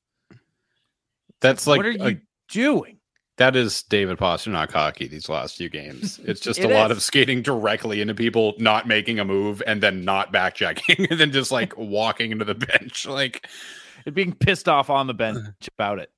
[1.44, 2.98] That's like what are you a- doing?
[3.38, 6.20] that is David Pastrnak hockey these last few games.
[6.26, 9.82] It's just It a lot of skating directly into people, not making a move, and
[9.82, 13.06] then not back checking, and then just like walking into the bench.
[13.08, 13.48] Like,
[14.06, 15.40] And being pissed off on the bench
[15.78, 16.12] about it.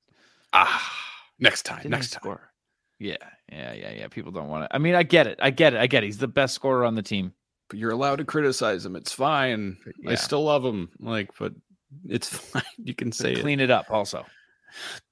[0.52, 0.92] ah,
[1.38, 2.20] next time, Didn't next time.
[2.22, 2.50] score?
[2.98, 3.16] Yeah,
[3.52, 4.08] yeah, yeah, yeah.
[4.08, 4.74] People don't want to.
[4.74, 5.38] I mean, I get it.
[5.42, 5.80] I get it.
[5.80, 6.06] I get it.
[6.06, 7.32] He's the best scorer on the team.
[7.68, 8.94] But you're allowed to criticize him.
[8.96, 9.76] It's fine.
[10.06, 10.88] I still love him.
[11.00, 11.52] Like, but
[12.08, 12.62] it's fine.
[12.78, 13.40] You can say it.
[13.40, 13.90] Clean it up.
[13.90, 14.24] Also,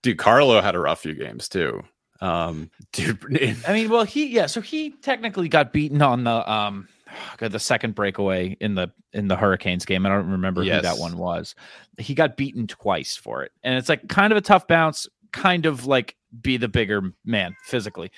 [0.03, 1.83] Dude, Carlo had a rough few games too.
[2.21, 3.19] Um, dude,
[3.67, 4.47] I mean, well, he yeah.
[4.47, 6.89] So he technically got beaten on the um,
[7.39, 10.07] the second breakaway in the in the Hurricanes game.
[10.07, 11.55] I don't remember who that one was.
[11.99, 15.07] He got beaten twice for it, and it's like kind of a tough bounce.
[15.33, 18.13] Kind of like be the bigger man physically,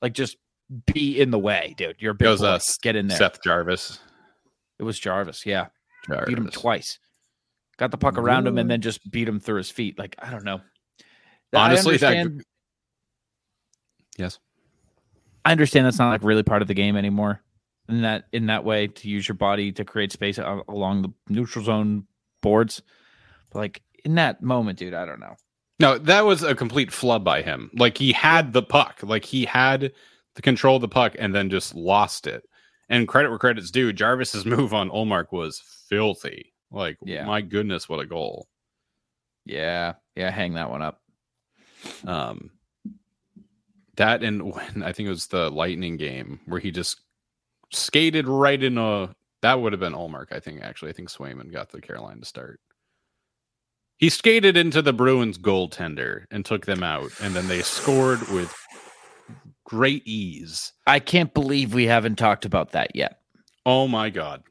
[0.00, 0.38] like just
[0.86, 1.96] be in the way, dude.
[1.98, 2.46] You're a big It was, boy.
[2.46, 3.18] uh, Get in there.
[3.18, 3.98] Seth Jarvis.
[4.78, 5.44] It was Jarvis.
[5.44, 5.66] Yeah.
[6.26, 6.98] beat him twice.
[7.76, 9.98] Got the puck around him and then just beat him through his feet.
[9.98, 10.60] Like I don't know.
[11.56, 12.44] Honestly, I that-
[14.18, 14.38] Yes.
[15.44, 17.42] I understand that's not like really part of the game anymore.
[17.88, 21.12] In that in that way, to use your body to create space uh, along the
[21.28, 22.06] neutral zone
[22.40, 22.80] boards,
[23.50, 25.34] but like in that moment, dude, I don't know.
[25.80, 27.70] No, that was a complete flub by him.
[27.74, 29.92] Like he had the puck, like he had
[30.34, 32.44] the control of the puck and then just lost it.
[32.88, 36.52] And credit where credit's due, Jarvis's move on Ullmark was filthy.
[36.70, 37.24] Like, Yeah.
[37.26, 38.48] my goodness, what a goal.
[39.44, 41.00] Yeah, yeah, hang that one up.
[42.06, 42.50] Um,
[43.96, 47.00] that and when I think it was the Lightning game where he just
[47.72, 50.32] skated right in a that would have been Ullmark.
[50.32, 52.60] I think actually, I think Swayman got the Carolina to start.
[53.98, 58.54] He skated into the Bruins goaltender and took them out, and then they scored with
[59.64, 60.72] great ease.
[60.86, 63.20] I can't believe we haven't talked about that yet.
[63.66, 64.42] Oh my god.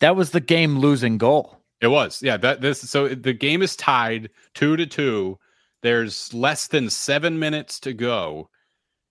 [0.00, 1.58] That was the game losing goal.
[1.80, 2.22] It was.
[2.22, 5.38] Yeah, that this so the game is tied 2 to 2.
[5.82, 8.48] There's less than 7 minutes to go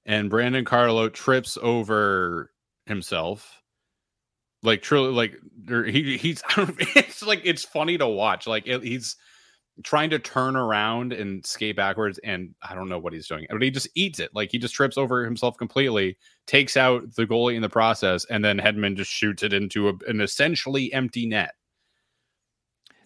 [0.06, 2.52] and Brandon Carlo trips over
[2.86, 3.62] himself.
[4.64, 5.36] Like truly like
[5.88, 8.48] he he's I don't, it's like it's funny to watch.
[8.48, 9.16] Like it, he's
[9.84, 13.48] trying to turn around and skate backwards and I don't know what he's doing.
[13.50, 14.30] But he just eats it.
[14.34, 18.46] Like he just trips over himself completely, takes out the goalie in the process and
[18.46, 21.54] then Hedman just shoots it into a, an essentially empty net.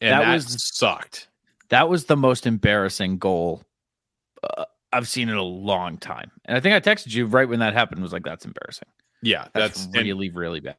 [0.01, 1.29] And That that, was- sucked.
[1.69, 3.63] That was the most embarrassing goal
[4.43, 6.31] uh, I've seen in a long time.
[6.45, 8.01] And I think I texted you right when that happened.
[8.01, 8.87] Was like, that's embarrassing.
[9.21, 10.75] Yeah, That's, that's, and- really, really bad.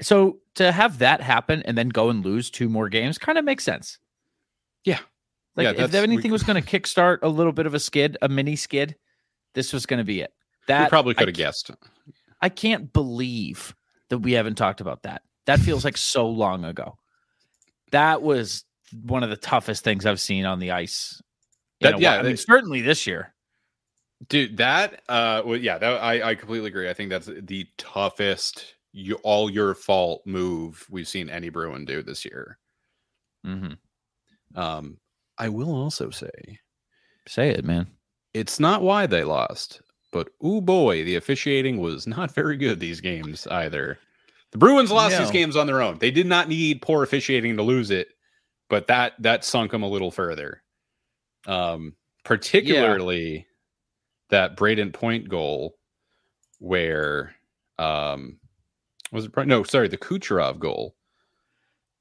[0.00, 3.44] So to have that happen and then go and lose two more games kind of
[3.44, 3.98] makes sense.
[4.84, 5.00] Yeah.
[5.56, 7.78] Like Yeah, if that's- we- anything was going to kickstart a little bit of a
[7.80, 8.96] skid, a mini skid,
[9.54, 10.32] this was going to be it.
[10.66, 11.70] That probably could have guessed.
[12.40, 13.74] I can't believe
[14.08, 15.22] that we haven't talked about that.
[15.46, 16.96] That feels like so long ago.
[17.90, 18.64] That was
[19.02, 21.20] one of the toughest things I've seen on the ice.
[21.80, 22.14] That- yeah.
[22.14, 23.32] I mean, that- certainly this year.
[24.28, 26.88] Dude, that uh well yeah, that I I completely agree.
[26.88, 32.00] I think that's the toughest you all your fault move we've seen any Bruin do
[32.02, 32.58] this year.
[33.44, 34.58] Mm-hmm.
[34.58, 34.98] Um
[35.36, 36.30] I will also say
[37.26, 37.86] Say it, man.
[38.34, 43.00] it's not why they lost, but oh boy, the officiating was not very good these
[43.00, 43.98] games either.
[44.52, 45.98] The Bruins lost these games on their own.
[45.98, 48.08] They did not need poor officiating to lose it,
[48.68, 50.62] but that that sunk them a little further.
[51.46, 53.46] Um, particularly
[54.30, 55.76] that Brayden Point goal,
[56.58, 57.34] where
[57.78, 58.38] um,
[59.12, 59.46] was it?
[59.46, 60.96] No, sorry, the Kucherov goal,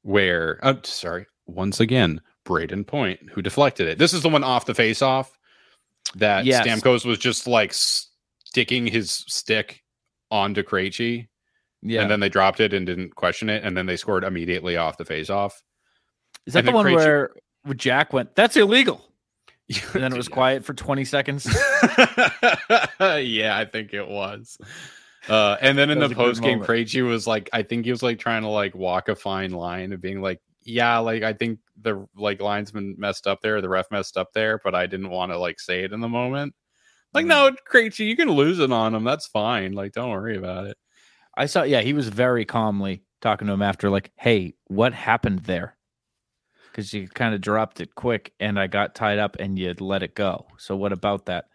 [0.01, 3.97] where oh, sorry, once again, Brayden Point who deflected it.
[3.97, 5.37] This is the one off the face off
[6.15, 6.65] that Yes.
[6.65, 9.83] Stamkos was just like sticking his stick
[10.31, 11.27] onto Krejci,
[11.81, 12.01] Yeah.
[12.01, 14.97] and then they dropped it and didn't question it, and then they scored immediately off
[14.97, 15.61] the face off.
[16.45, 17.31] Is that and the one where,
[17.63, 19.01] where Jack went, that's illegal?
[19.93, 21.45] And then it was quiet for 20 seconds.
[22.99, 24.57] yeah, I think it was.
[25.29, 26.61] Uh, and then in the was a good post game.
[26.61, 29.93] Krejci was like, I think he was like trying to like walk a fine line
[29.93, 33.89] of being like, yeah, like I think the like linesman messed up there, the ref
[33.91, 36.53] messed up there, but I didn't want to like say it in the moment.
[37.13, 37.29] Like, Mm.
[37.29, 39.03] no, Krejci, you can lose it on him.
[39.03, 39.73] That's fine.
[39.73, 40.77] Like, don't worry about it.
[41.35, 45.39] I saw, yeah, he was very calmly talking to him after, like, hey, what happened
[45.39, 45.77] there?
[46.73, 50.01] Because you kind of dropped it quick and I got tied up and you let
[50.01, 50.47] it go.
[50.57, 51.45] So what about that?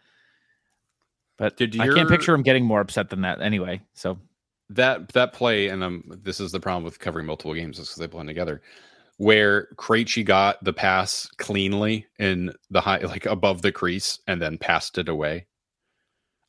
[1.38, 3.80] But Did I can't picture him getting more upset than that anyway.
[3.94, 4.18] So
[4.70, 8.00] that that play, and um, this is the problem with covering multiple games, is because
[8.00, 8.62] they blend together.
[9.16, 14.58] Where Krejci got the pass cleanly in the high, like above the crease, and then
[14.58, 15.46] passed it away.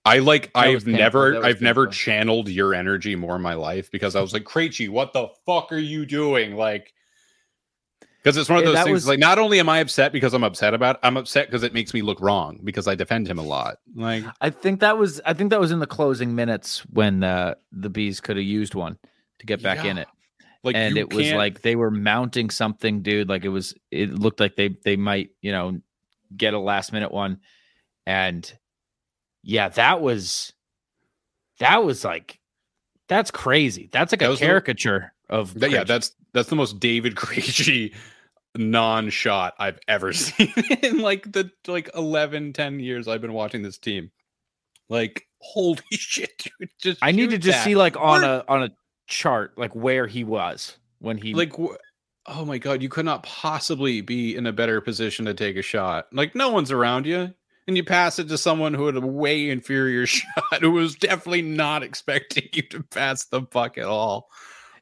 [0.06, 4.16] I like That I've never I've never channeled your energy more in my life because
[4.16, 6.56] I was like, Krejci, what the fuck are you doing?
[6.56, 6.94] Like
[8.24, 10.34] because it's one of those that things was- like not only am I upset because
[10.34, 13.28] I'm upset about it, I'm upset because it makes me look wrong because I defend
[13.28, 13.78] him a lot.
[13.96, 17.56] Like I think that was I think that was in the closing minutes when uh,
[17.72, 18.98] the bees could have used one
[19.40, 20.08] to get back in it.
[20.64, 23.30] like and it was like they were mounting something, dude.
[23.30, 25.80] Like it was it looked like they they might, you know,
[26.36, 27.40] get a last minute one.
[28.06, 28.52] And
[29.44, 30.52] yeah, that was
[31.60, 32.40] that was like
[33.08, 33.90] that's crazy.
[33.92, 37.94] That's like That a the- caricature of that- yeah, that's that's the most David Krejci
[38.58, 40.52] non-shot I've ever seen
[40.84, 44.12] in like the like 11 10 years I've been watching this team.
[44.90, 46.70] Like holy shit, dude.
[46.82, 47.64] Just I need to just that.
[47.66, 48.70] see like on Where- a on a
[49.08, 51.74] chart like where he was when he like wh-
[52.28, 55.64] oh my god you could not possibly be in a better position to take a
[55.64, 57.34] shot like no one's around you
[57.68, 61.42] and you pass it to someone who had a way inferior shot who was definitely
[61.42, 64.30] not expecting you to pass the puck at all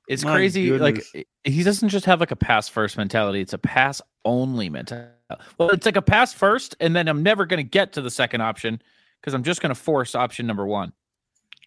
[0.07, 0.71] It's My crazy.
[0.71, 1.11] Like goodness.
[1.45, 3.41] i- he doesn't just have like a pass first mentality.
[3.41, 5.11] It's a pass only mentality.
[5.57, 8.09] Well, it's like a pass first, and then I'm never going to get to the
[8.11, 8.81] second option
[9.19, 10.93] because I'm just going to force option number one.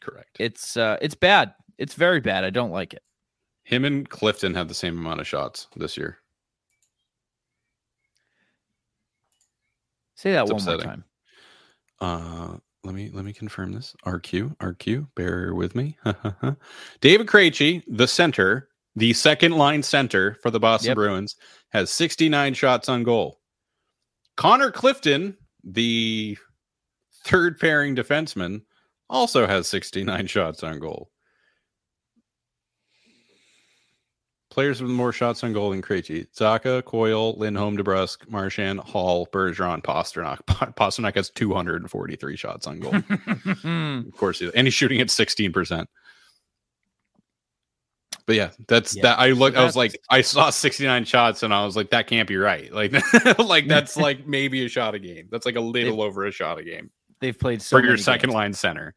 [0.01, 1.55] correct It's uh, it's bad.
[1.77, 2.45] It's very bad.
[2.45, 3.03] I don't like it.
[3.65, 6.19] him and clifton have the same amount of shots this year
[10.15, 10.87] Say that It's one upsetting.
[10.87, 11.05] more time.
[12.01, 13.95] uh let me let me confirm this.
[14.07, 15.99] Rq rq bear with me.
[17.01, 20.95] David Krejci, the center the second line center for the boston Yep.
[20.97, 21.37] bruins
[21.71, 23.41] has 69 shots on goal.
[24.37, 26.37] Connor clifton the
[27.25, 28.63] third pairing defenseman
[29.09, 31.11] also has 69 shots on goal
[34.51, 36.27] Players with more shots on goal than Krejci.
[36.37, 40.39] Zacha, Coyle, Lindholm, DeBrusk, Marchand, Hall, Bergeron, Pastrnak.
[40.75, 42.97] Pastrnak has 243 shots on goal.
[44.09, 45.87] of course, he- and he's shooting at 16%.
[48.27, 49.19] But yeah, that's Yeah, that.
[49.21, 52.07] I so looked, I was like, I saw 69 shots and I was like, that
[52.07, 52.73] can't be right.
[52.81, 52.93] Like,
[53.39, 55.29] like that's like maybe a shot a game.
[55.31, 56.91] That's like a little over a shot a game
[57.21, 58.35] They've played so for your many second games.
[58.35, 58.95] line center.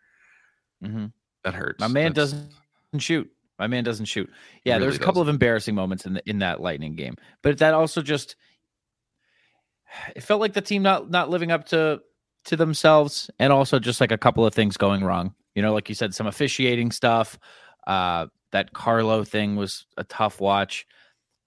[0.83, 1.11] Mhm.
[1.43, 1.79] That hurts.
[1.79, 3.29] My man That's- doesn't shoot.
[3.63, 4.29] My man doesn't shoot.
[4.65, 7.59] Yeah, really there's a couple of embarrassing moments in the, in that Lightning game, but
[7.59, 8.35] that also just
[10.17, 12.01] it felt like the team not not living up to
[12.43, 15.33] to themselves, and also just like a couple of things going wrong.
[15.55, 17.39] You know, like you said, some officiating stuff.
[17.87, 20.85] Uh, that Carlo thing was a tough watch,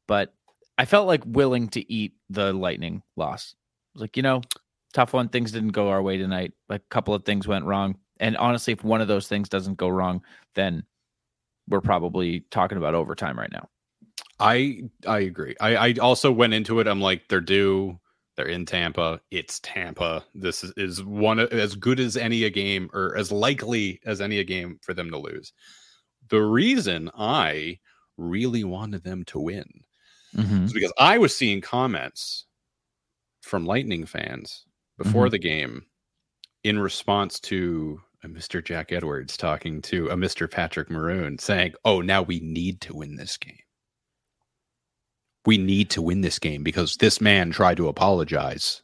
[0.09, 0.33] but
[0.79, 3.55] I felt like willing to eat the Lightning loss.
[3.59, 3.61] I
[3.93, 4.41] was like, you know,
[4.95, 5.29] tough one.
[5.29, 6.55] Things didn't go our way tonight.
[6.71, 9.77] Like a couple of things went wrong, and honestly, if one of those things doesn't
[9.77, 10.23] go wrong,
[10.55, 10.83] then
[11.69, 13.69] we're probably talking about overtime right now.
[14.39, 15.55] I I agree.
[15.61, 16.87] I I also went into it.
[16.87, 17.99] I'm like, they're due.
[18.37, 19.21] They're in Tampa.
[19.31, 20.25] It's Tampa.
[20.35, 24.39] This is, is one as good as any a game, or as likely as any
[24.39, 25.53] a game for them to lose.
[26.29, 27.79] The reason I
[28.19, 29.69] really wanted them to win
[30.37, 30.65] mm-hmm.
[30.65, 32.45] is because I was seeing comments
[33.43, 34.67] from Lightning fans
[34.99, 35.33] before mm-hmm.
[35.33, 35.87] the game
[36.65, 38.65] in response to a Mr.
[38.65, 40.51] Jack Edwards talking to a Mr.
[40.51, 43.59] Patrick Maroon saying, "Oh, now we need to win this game.
[45.45, 48.83] We need to win this game because this man tried to apologize.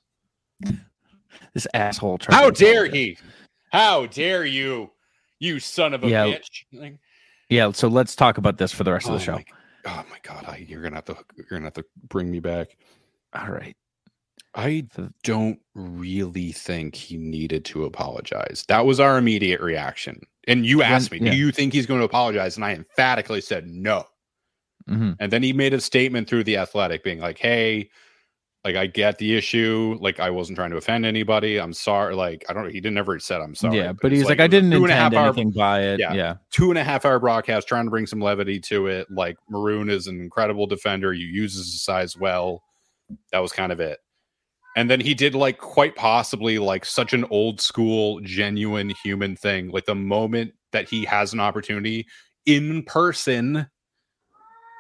[1.55, 2.19] This asshole.
[2.19, 3.17] tried How dare he?
[3.73, 4.91] How dare you?
[5.39, 6.27] You son of a Yeah.
[6.27, 6.99] bitch!"
[7.49, 7.73] Yeah.
[7.73, 9.33] So let's talk about this for the rest of oh the show.
[9.33, 9.45] my-
[9.87, 12.77] oh my god, I, you're gonna have to you're gonna have to bring me back.
[13.35, 13.75] All right.
[14.55, 14.87] I
[15.23, 18.65] don't really think he needed to apologize.
[18.69, 20.21] That was our immediate reaction.
[20.47, 21.31] And you asked me, yeah.
[21.31, 22.57] do you think he's going to apologize?
[22.57, 24.05] And I emphatically said no.
[24.91, 25.17] Mhm.
[25.21, 27.89] And then he made a statement through the athletic being like, hey,
[28.65, 29.97] like I get the issue.
[30.01, 31.59] Like I wasn't trying to offend anybody.
[31.59, 32.15] I'm sorry.
[32.15, 32.71] Like, I don't know.
[32.71, 33.79] He didn't ever said I'm sorry.
[33.79, 35.33] yeah, but it's he's like, I was a didn't two and a half intend hour-
[35.33, 36.01] anything by it.
[36.01, 36.13] Yeah.
[36.13, 36.35] Yeah.
[36.51, 39.09] two and a half hour broadcast trying to bring some levity to it.
[39.11, 41.13] Like Maroon is an incredible defender.
[41.13, 42.63] You uses his size well.
[43.31, 43.99] That was kind of it.
[44.77, 49.71] And then he did like quite possibly like such an old school, genuine human thing.
[49.71, 52.07] Like the moment that he has an opportunity
[52.47, 53.67] in person,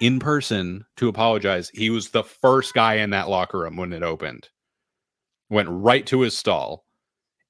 [0.01, 4.03] in person to apologize, he was the first guy in that locker room when it
[4.03, 4.49] opened.
[5.51, 6.85] Went right to his stall.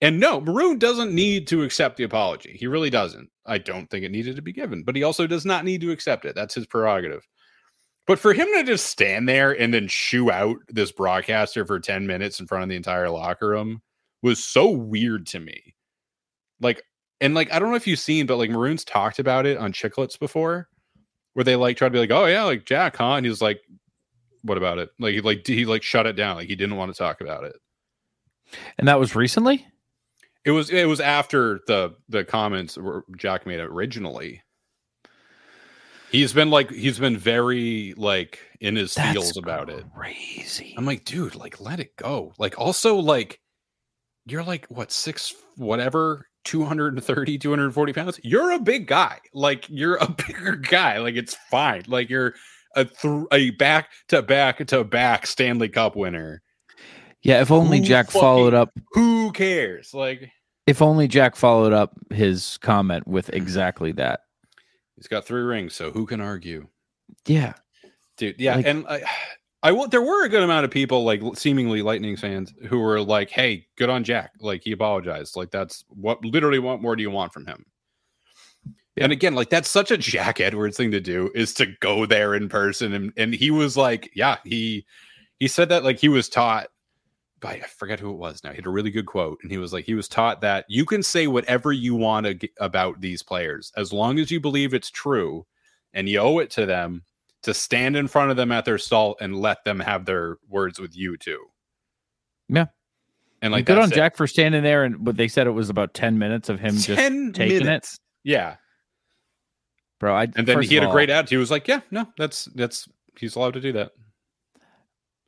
[0.01, 2.57] And no, Maroon doesn't need to accept the apology.
[2.59, 3.31] He really doesn't.
[3.47, 5.93] I don't think it needed to be given, but he also does not need to
[5.93, 6.35] accept it.
[6.35, 7.25] That's his prerogative.
[8.07, 12.07] But for him to just stand there and then shoo out this broadcaster for 10
[12.07, 13.81] minutes in front of the entire locker room
[14.23, 15.75] was so weird to me.
[16.61, 16.83] Like,
[17.21, 19.73] and like, I don't know if you've seen, but like Maroon's talked about it on
[19.73, 20.69] Chicklets before,
[21.35, 23.15] where they like try to be like, oh yeah, like Jack, huh?
[23.15, 23.61] And he was like,
[24.43, 24.91] what about it?
[24.99, 26.37] Like, he like he like shut it down.
[26.37, 27.55] Like he didn't want to talk about it.
[28.79, 29.67] And that was recently.
[30.45, 34.43] It was it was after the the comments were Jack made originally.
[36.13, 39.85] He's been like he's been very like in his That's feels about it.
[39.95, 40.75] Crazy.
[40.77, 42.35] I'm like, dude, like let it go.
[42.39, 43.41] Like also like
[44.27, 50.09] you're like what six whatever 230 240 pounds you're a big guy like you're a
[50.27, 52.35] bigger guy like it's fine like you're
[52.75, 56.43] a th- a back to back to back stanley cup winner
[57.23, 58.71] Yeah, if only Who Jack followed up.
[58.93, 60.31] who cares like
[60.67, 63.37] If only Jack followed up his comment with mm-hmm.
[63.37, 64.21] exactly that.
[65.03, 66.69] He's got three rings so who can argue
[67.27, 67.55] Yeah.
[68.17, 69.03] dude yeah Like- and I,
[69.65, 73.01] I will there were a good amount of people like seemingly lightning fans who were
[73.01, 77.03] like hey good on jack like he apologized like that's what literally what more do
[77.03, 77.65] you want from him
[78.97, 79.05] Yeah.
[79.05, 82.35] and again like that's such a jack edwards thing to do is to go there
[82.35, 84.85] in person and and he was like yeah he
[85.39, 86.69] he said that like he was taught
[87.45, 89.73] i forget who it was now he had a really good quote and he was
[89.73, 93.73] like he was taught that you can say whatever you want to about these players
[93.77, 95.45] as long as you believe it's true
[95.95, 97.03] and you owe it to them
[97.43, 100.79] to stand in front of them at their stall and let them have their words
[100.79, 101.45] with you too.
[102.49, 102.67] Yeah.
[103.41, 103.95] And Like good on it.
[103.95, 106.77] Jack for standing there and but they said it was about 10 minutes of him
[106.77, 107.99] just 10 taking minutes.
[108.23, 108.57] Yeah.
[109.99, 110.15] bro.
[110.15, 111.31] I And then he had of a great attitude.
[111.31, 112.89] He was like, Yeah, no, that's that's
[113.19, 113.93] he's allowed to do that.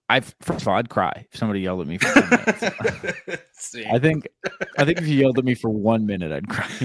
[0.09, 3.75] I first of all, I'd cry if somebody yelled at me for 10 minutes.
[3.91, 4.29] I think
[4.79, 6.69] I think if you yelled at me for one minute, I'd cry.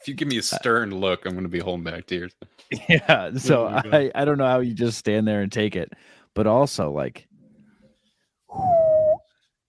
[0.00, 2.34] if you give me a stern look, I'm gonna be holding back tears.
[2.88, 3.32] yeah.
[3.36, 5.92] So oh my I, I don't know how you just stand there and take it.
[6.34, 7.26] But also like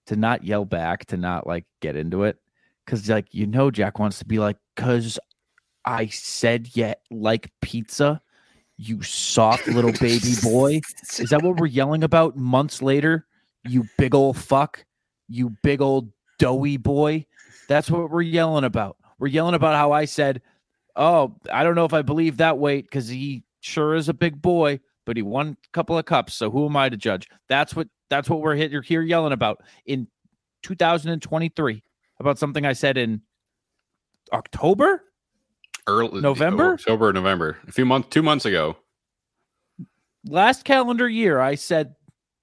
[0.08, 2.38] to not yell back, to not like get into it.
[2.86, 5.18] Cause like you know Jack wants to be like, cause
[5.86, 8.22] I said yet like pizza,
[8.82, 10.82] you soft little baby boy.
[11.20, 13.28] Is that what we're yelling about months later?
[13.64, 14.84] You big old fuck.
[15.30, 17.28] You big old doughy boy.
[17.68, 18.98] That's what we're yelling about.
[19.20, 20.42] We're yelling about how I said,
[20.96, 24.42] Oh, I don't know if I believe that weight because he sure is a big
[24.42, 26.34] boy, but he won a couple of cups.
[26.34, 27.30] So who am I to judge?
[27.48, 30.08] That's what that's what we're here, here yelling about in
[30.64, 31.84] 2023
[32.20, 33.22] about something I said in
[34.34, 35.04] October.
[35.88, 36.74] Early November?
[36.74, 37.58] October, November.
[37.68, 38.78] A few months two months ago.
[40.26, 41.96] Last calendar year, I said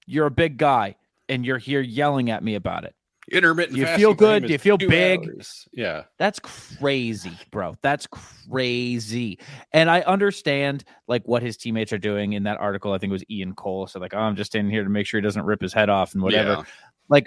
[0.05, 0.95] you're a big guy,
[1.29, 2.95] and you're here yelling at me about it.
[3.31, 4.47] Intermittent You feel good?
[4.47, 5.19] Do you feel big?
[5.19, 5.67] hours.
[5.71, 6.03] Yeah.
[6.17, 7.75] That's crazy, bro.
[7.83, 9.37] That's crazy.
[9.71, 12.91] And I understand like what his teammates are doing in that article.
[12.91, 13.85] I think it was Ian Cole.
[13.85, 15.89] So like, oh, I'm just in here to make sure he doesn't rip his head
[15.89, 16.65] off and whatever.
[17.11, 17.21] Yeah.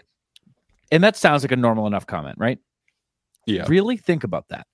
[0.91, 2.59] And that sounds like a normal enough comment, right?
[3.47, 3.65] Yeah.
[3.67, 4.67] Really think about that.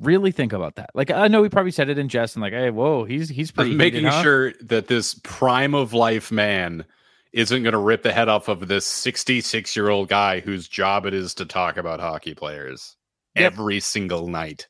[0.00, 0.90] Really think about that.
[0.94, 3.50] Like I know he probably said it in jest and like, hey, whoa, he's he's
[3.50, 4.22] pretty making heated, huh?
[4.22, 6.84] sure that this prime of life man
[7.32, 11.06] isn't going to rip the head off of this 66 year old guy whose job
[11.06, 12.96] it is to talk about hockey players
[13.36, 13.52] Yep.
[13.52, 14.66] every single night.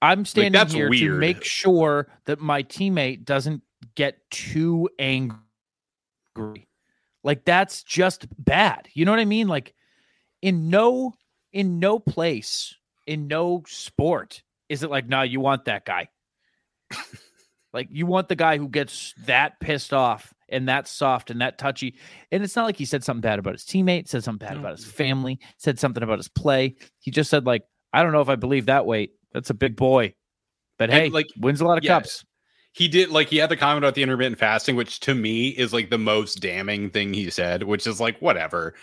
[0.00, 3.62] I'm standing that's here to make sure that my teammate doesn't
[3.96, 5.36] get too angry.
[7.24, 8.88] Like that's just bad.
[8.94, 9.48] You know what I mean?
[9.48, 9.74] Like
[10.40, 11.12] in no
[11.52, 12.74] in no place,
[13.06, 16.08] in no sport is it like, nah, you want that guy.
[17.72, 21.58] like you want the guy who gets that pissed off and that soft and that
[21.58, 21.96] touchy.
[22.32, 24.76] And it's not like he said something bad about his teammate, said something bad about
[24.76, 26.76] his family, said something about his play.
[27.00, 29.12] He just said, like, I don't know if I believe that weight.
[29.32, 30.14] That's a big boy.
[30.78, 32.24] But And, hey, like, wins a lot of yeah, cups.
[32.72, 35.72] He did like he had the comment about the intermittent fasting, which to me is
[35.72, 38.74] like the most damning thing he said, which is like whatever.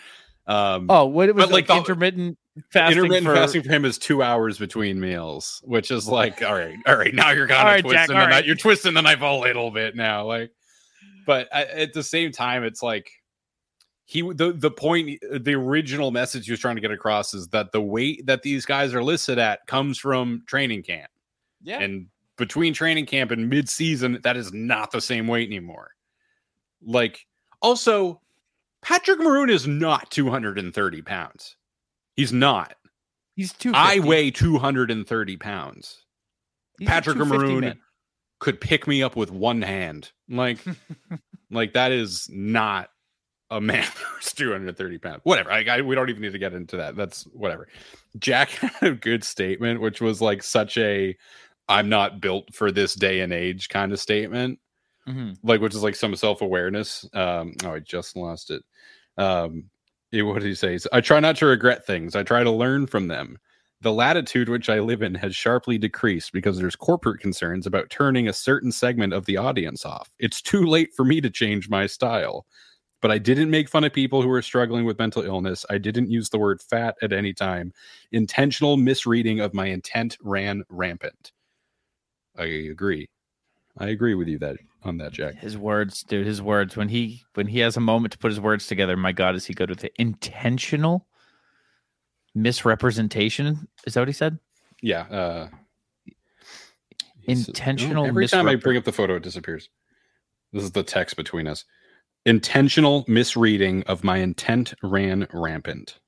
[0.46, 2.36] Um, Oh, what it was like, like, the- intermittent
[2.70, 6.54] fasting intermittent for fasting for him is two hours between meals, which is like, all
[6.54, 8.46] right, all right, now you're kind of right, twisting Jack, the all knife.
[8.46, 10.50] You're twisting the knife a little bit now, like.
[11.26, 13.10] But at, at the same time, it's like
[14.04, 17.72] he the the point, the original message he was trying to get across is that
[17.72, 21.10] the weight that these guys are listed at comes from training camp,
[21.62, 21.80] Yeah.
[21.80, 25.92] and between training camp and mid season, that is not the same weight anymore.
[26.84, 27.26] Like,
[27.62, 28.20] also,
[28.82, 31.56] Patrick Maroon is not 230 pounds.
[32.16, 32.74] He's not.
[33.36, 33.72] He's two.
[33.74, 36.04] I weigh 230 pounds.
[36.84, 37.78] Patrick Maroon
[38.40, 40.10] could pick me up with one hand.
[40.28, 40.58] Like,
[41.50, 42.90] like that is not
[43.50, 43.86] a man
[44.16, 45.20] who's 230 pounds.
[45.24, 45.52] Whatever.
[45.52, 46.96] I, I, we don't even need to get into that.
[46.96, 47.68] That's whatever.
[48.18, 51.16] Jack had a good statement, which was like such a
[51.68, 54.58] I'm not built for this day and age kind of statement.
[55.08, 55.36] Mhm.
[55.42, 57.06] Like, which is like some self awareness.
[57.12, 58.62] Um, oh, I just lost it.
[59.16, 59.64] Um, it-
[60.22, 60.78] what did he say?
[60.92, 62.16] I try not to regret things.
[62.16, 63.38] I try to learn from them.
[63.80, 68.28] The latitude which I live in has sharply decreased because there's corporate concerns about turning
[68.28, 70.10] a certain segment of the audience off.
[70.18, 72.46] It's too late for me to change my style.
[73.02, 75.66] but I didn't make fun of people who were struggling with mental illness.
[75.70, 77.72] I didn't use the word fat at any time.
[78.12, 81.32] Intentional misreading of my intent ran rampant.
[82.36, 83.08] I agree.
[83.78, 85.36] I agree with you that on that, Jack.
[85.36, 86.26] His words, dude.
[86.26, 86.76] His words.
[86.76, 89.46] When he when he has a moment to put his words together, my God, is
[89.46, 89.92] he good with it?
[89.98, 91.06] Intentional
[92.34, 93.68] misrepresentation.
[93.86, 94.38] Is that what he said?
[94.82, 95.02] Yeah.
[95.02, 95.48] Uh,
[97.26, 99.70] said- Intentional Every time I bring up the photo, it disappears.
[100.52, 101.64] This is the text between us.
[102.26, 105.98] Intentional misreading of my intent ran rampant.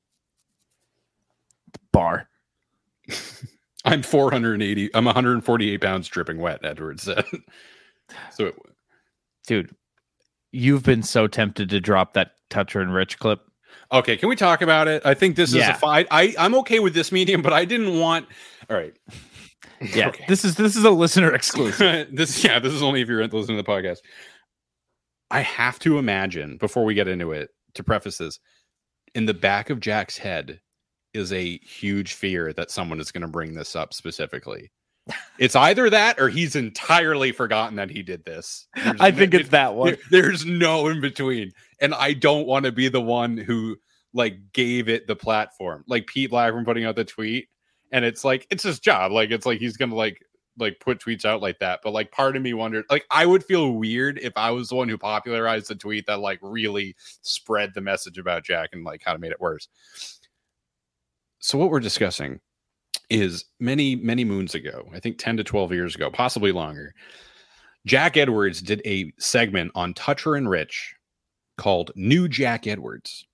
[1.92, 2.28] Bar.
[3.84, 4.90] I'm 480.
[4.94, 6.60] I'm 148 pounds dripping wet.
[6.64, 7.24] Edward said.
[8.32, 8.54] so it,
[9.46, 9.74] Dude,
[10.52, 13.40] you've been so tempted to drop that Toucher and Rich clip.
[13.92, 15.04] okay, can we talk about it?
[15.04, 16.06] I think this is a fine.
[16.10, 18.26] I I'm okay with this medium, but I didn't want.
[18.70, 18.94] All right.
[19.94, 20.08] Yeah.
[20.08, 20.24] Okay.
[20.26, 22.08] This is this is a listener exclusive.
[22.12, 23.98] this yeah, this is only if you're listening to the podcast.
[25.30, 28.38] I have to imagine before we get into it to preface this,
[29.14, 30.60] in the back of Jack's head
[31.12, 34.70] is a huge fear that someone is going to bring this up specifically.
[35.38, 38.66] It's either that or he's entirely forgotten that he did this.
[38.74, 39.88] There's I no- think it's it- that one.
[40.10, 41.52] there- there's no in between.
[41.80, 43.76] And I don't want to be the one who
[44.12, 45.84] like gave it the platform.
[45.86, 47.48] Like Pete Blackburn putting out the tweet
[47.92, 49.12] and it's like it's his job.
[49.12, 50.20] Like it's like he's gonna like
[50.58, 51.80] like put tweets out like that.
[51.84, 54.74] But like part of me wondered, like I would feel weird if I was the
[54.76, 59.02] one who popularized the tweet that like really spread the message about Jack and like
[59.02, 59.68] kind of made it worse.
[61.38, 62.40] So what we're discussing
[63.08, 66.94] is many, many moons ago, I think 10 to 12 years ago, possibly longer.
[67.86, 70.94] Jack Edwards did a segment on Toucher and Rich
[71.56, 73.26] called New Jack Edwards.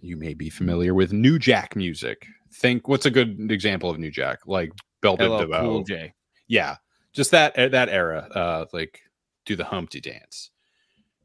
[0.00, 2.26] You may be familiar with New Jack music.
[2.54, 4.40] Think what's a good example of New Jack?
[4.46, 6.12] Like Bell Biv LL Cool J.
[6.48, 6.76] Yeah,
[7.12, 8.28] just that eh, that era.
[8.34, 9.00] Uh, like
[9.46, 10.50] do the Humpty dance,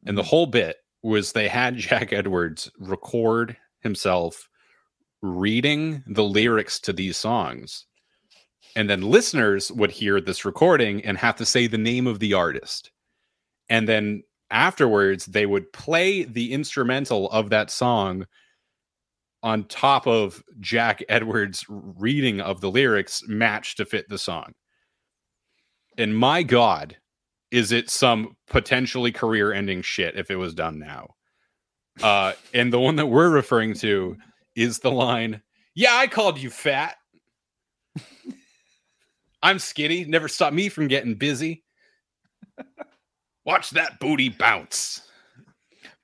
[0.06, 4.48] and the whole bit was they had Jack Edwards record himself
[5.22, 7.86] reading the lyrics to these songs,
[8.76, 12.34] and then listeners would hear this recording and have to say the name of the
[12.34, 12.90] artist,
[13.68, 18.24] and then afterwards they would play the instrumental of that song
[19.42, 24.52] on top of Jack Edwards' reading of the lyrics matched to fit the song.
[25.96, 26.96] And my God,
[27.50, 31.14] is it some potentially career ending shit if it was done now?
[32.02, 34.16] Uh, and the one that we're referring to
[34.58, 35.40] is the line,
[35.74, 36.96] Yeah, I called you fat.
[39.42, 41.62] I'm skinny, never stopped me from getting busy.
[43.44, 45.00] Watch that booty bounce.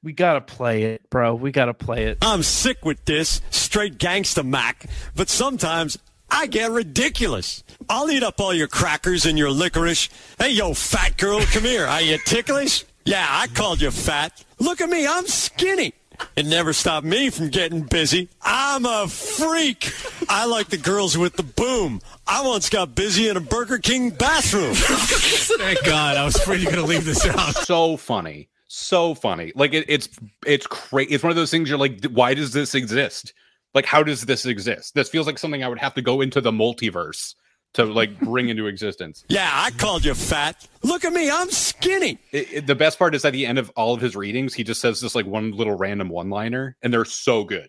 [0.02, 1.34] We gotta play it, bro.
[1.34, 2.18] We gotta play it.
[2.22, 4.86] I'm sick with this straight gangsta mac,
[5.16, 5.98] but sometimes
[6.30, 7.64] I get ridiculous.
[7.88, 10.08] I'll eat up all your crackers and your licorice.
[10.38, 11.86] Hey, yo, fat girl, come here.
[11.86, 12.84] Are you ticklish?
[13.04, 14.44] Yeah, I called you fat.
[14.58, 15.92] Look at me, I'm skinny.
[16.36, 18.28] It never stopped me from getting busy.
[18.42, 19.92] I'm a freak.
[20.28, 22.00] I like the girls with the boom.
[22.26, 24.74] I once got busy in a Burger King bathroom.
[24.74, 26.16] Thank God.
[26.16, 27.54] I was afraid you were going to leave this out.
[27.54, 30.08] so funny so funny like it, it's
[30.44, 33.32] it's crazy it's one of those things you're like why does this exist
[33.72, 36.40] like how does this exist this feels like something i would have to go into
[36.40, 37.36] the multiverse
[37.74, 40.66] to like bring into existence Yeah, I called you fat.
[40.82, 42.18] Look at me, I'm skinny.
[42.32, 44.64] It- it- the best part is at the end of all of his readings he
[44.64, 47.68] just says this like one little random one liner and they're so good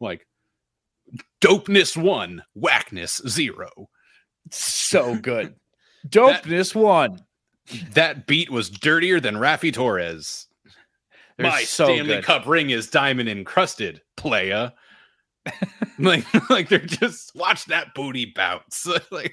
[0.00, 0.26] like
[1.42, 3.68] dopeness one whackness zero
[4.50, 5.54] So good.
[6.08, 7.20] Dopeness one.
[7.92, 10.46] that beat was dirtier than Raffi Torres.
[11.36, 12.24] They're My so Stanley good.
[12.24, 14.70] Cup ring is diamond encrusted, playa.
[15.98, 18.86] like, like they're just watch that booty bounce.
[19.10, 19.32] like,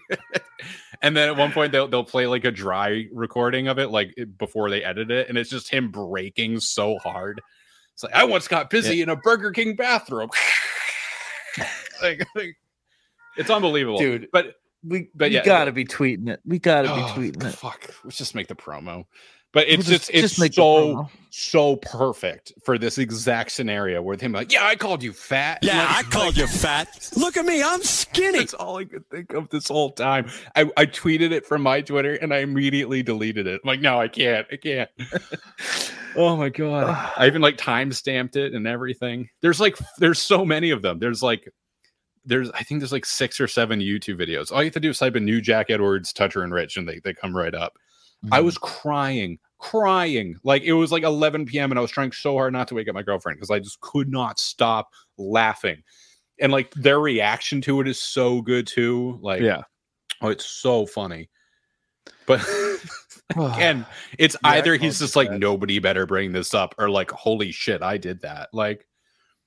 [1.01, 4.16] and then at one point they'll they'll play like a dry recording of it, like
[4.38, 7.41] before they edit it, and it's just him breaking so hard.
[7.93, 10.30] It's like I once got busy in a Burger King bathroom.
[12.01, 12.55] like, like,
[13.38, 14.53] it's unbelievable, Dude, But
[14.84, 16.39] We, But we yeah, gotta be tweeting it.
[16.45, 17.55] We gotta be Oh, tweeting it.
[17.55, 19.05] Fuck, let's just make the promo.
[19.54, 21.10] But it's We'll just, it's make the so promo.
[21.30, 25.60] so perfect for this exact scenario where him like, yeah, I called you fat.
[25.62, 27.10] Yeah, I Like, called you fat.
[27.16, 28.39] Look at me, I'm skinny.
[28.39, 30.30] That's all I could think of this whole time.
[30.56, 33.62] I, I tweeted it from my Twitter and I immediately deleted it.
[33.64, 34.45] I'm like, no, I can't.
[34.52, 34.89] I can't.
[36.16, 37.14] oh my god.
[37.18, 39.30] I even like time stamped it and everything.
[39.41, 41.00] There's like there's so many of them.
[41.00, 41.50] There's like
[42.26, 44.52] there's I think there's like six or seven YouTube videos.
[44.52, 46.88] All you have to do is type in new Jack Edwards, Toucher and Rich, and
[46.88, 47.78] they, they come right up.
[48.32, 48.45] I mm-hmm.
[48.45, 50.36] was crying, crying.
[50.43, 51.72] Like it was like 11 p.m.
[51.72, 53.80] and I was trying so hard not to wake up my girlfriend because I just
[53.82, 55.84] could not stop laughing.
[56.39, 59.20] And like their reaction to it is so good too.
[59.22, 59.61] Like, Yeah.
[60.22, 61.30] oh, it's so funny.
[62.26, 62.45] But
[63.36, 63.86] and
[64.18, 65.39] it's Yeah, either he's just like that.
[65.39, 68.88] nobody better bring this up or like holy shit i did that like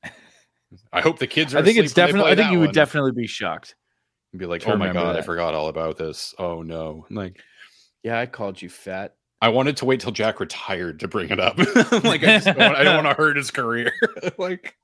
[0.92, 2.32] i hope the kids are I think it's asleep when they definitely.
[2.32, 2.74] I think that you would one.
[2.74, 3.74] definitely be shocked.
[4.32, 7.40] And be like oh my god i forgot all about this oh no like
[8.02, 9.14] Yeah, I called you fat.
[9.42, 11.56] i wanted to wait till jack retired to bring it up
[12.04, 13.92] like i, just don't want, I don't want to hurt his career
[14.38, 14.74] like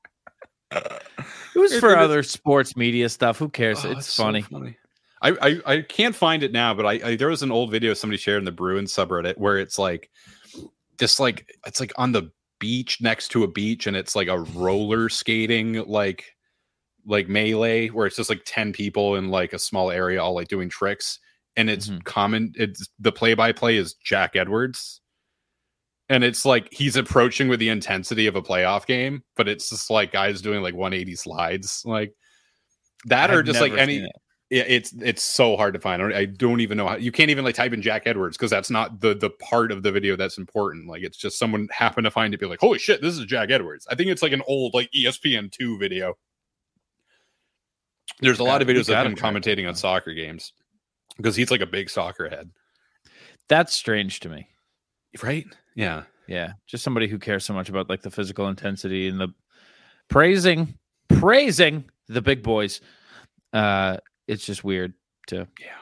[0.73, 3.39] It was for it is- other sports media stuff.
[3.39, 3.85] Who cares?
[3.85, 4.77] Oh, it's so funny.
[5.23, 7.95] I, I I can't find it now, but I, I there was an old video
[7.95, 10.11] somebody shared in the Bruins subreddit where it's like
[10.99, 14.41] just like it's like on the beach next to a beach and it's like a
[14.41, 16.25] roller skating like
[17.07, 20.49] like melee where it's just like 10 people in like a small area all like
[20.49, 21.19] doing tricks
[21.57, 22.04] and it's Mhm.
[22.04, 25.00] common it's the play by play is Jack Edwards
[26.09, 29.90] and it's like he's approaching with the intensity of a playoff game but it's just
[29.90, 32.14] like guys doing like 180 slides like
[33.07, 34.12] that or just like any it.
[34.50, 36.02] yeah, it's it's so hard to find.
[36.02, 38.70] I don't, even know how you can't even like type in Jack Edwards because that's
[38.70, 40.88] not the the part of the video that's important.
[40.88, 43.50] Like it's just someone happened to find it, be like, holy shit, this is Jack
[43.50, 43.86] Edwards.
[43.90, 46.16] I think it's like an old like ESPN two video.
[48.20, 50.52] There's a lot of videos of him commentating on soccer games
[51.17, 52.51] because he's like a big soccer head,
[53.49, 54.49] That's strange to me.
[55.23, 55.47] right?
[55.75, 59.29] Yeah, Yeah, just somebody who cares so much about like the physical intensity and the
[60.09, 62.81] praising, praising the big boys.
[63.53, 63.97] Uh,
[64.27, 64.95] it's just weird
[65.29, 65.77] to Yeah.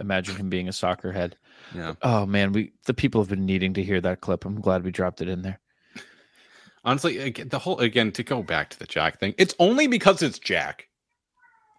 [0.00, 1.36] imagine him being a soccer head.
[1.74, 1.94] yeah.
[2.02, 4.44] Oh man, we the people have been needing to hear that clip.
[4.44, 5.60] I'm glad we dropped it in there.
[6.84, 10.22] Honestly, again, the whole again to go back to the Jack thing, it's only because
[10.22, 10.88] it's Jack.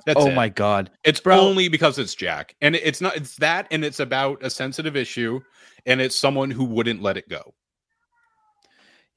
[0.05, 0.35] That's oh it.
[0.35, 0.91] my god.
[1.03, 1.39] It's Bro.
[1.39, 2.55] only because it's Jack.
[2.61, 5.39] And it's not it's that and it's about a sensitive issue
[5.85, 7.53] and it's someone who wouldn't let it go.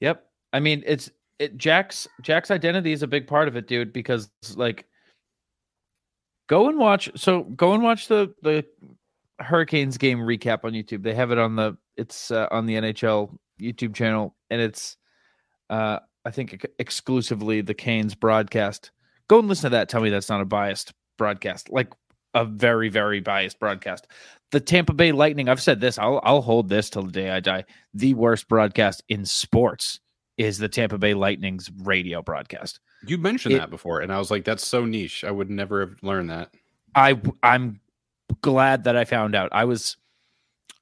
[0.01, 0.25] Yep.
[0.53, 4.31] I mean, it's it Jack's Jack's identity is a big part of it, dude, because
[4.57, 4.87] like
[6.49, 8.65] go and watch so go and watch the the
[9.41, 11.03] Hurricanes game recap on YouTube.
[11.03, 14.97] They have it on the it's uh, on the NHL YouTube channel and it's
[15.71, 18.91] uh I think exclusively the Canes broadcast.
[19.29, 19.89] Go and listen to that.
[19.89, 21.71] Tell me that's not a biased broadcast.
[21.71, 21.93] Like
[22.35, 24.07] a very very biased broadcast.
[24.51, 27.41] The Tampa Bay Lightning, I've said this, I'll I'll hold this till the day I
[27.41, 27.65] die.
[27.95, 30.01] The worst broadcast in sports
[30.37, 32.81] is the Tampa Bay Lightning's radio broadcast.
[33.07, 35.25] You mentioned It- that before, and I was like, that's so niche.
[35.25, 36.51] I would never have learned that.
[36.95, 37.81] I I'm
[38.41, 39.51] glad that I found out.
[39.53, 39.97] I was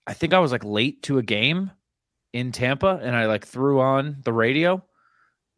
[0.06, 1.70] I think I was like late to a game
[2.32, 4.82] in Tampa and I like threw on the radio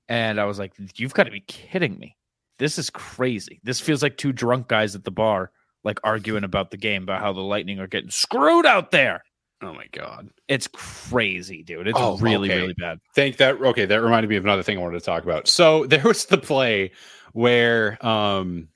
[0.09, 2.17] and I was like you've got to be kidding me.
[2.59, 3.61] This is crazy.
[3.65, 5.51] This feels like two drunk guys at the bar
[5.83, 9.23] like arguing about the game about how the Lightning are getting screwed out there.
[9.63, 10.29] Oh my god.
[10.49, 11.89] It's crazy, dude.
[11.89, 12.61] It's Oh, really okay.
[12.61, 12.99] really bad.
[13.15, 15.47] Thank that okay, that reminded me of another thing I wanted to talk about.
[15.49, 16.93] So there was the play
[17.33, 18.69] where um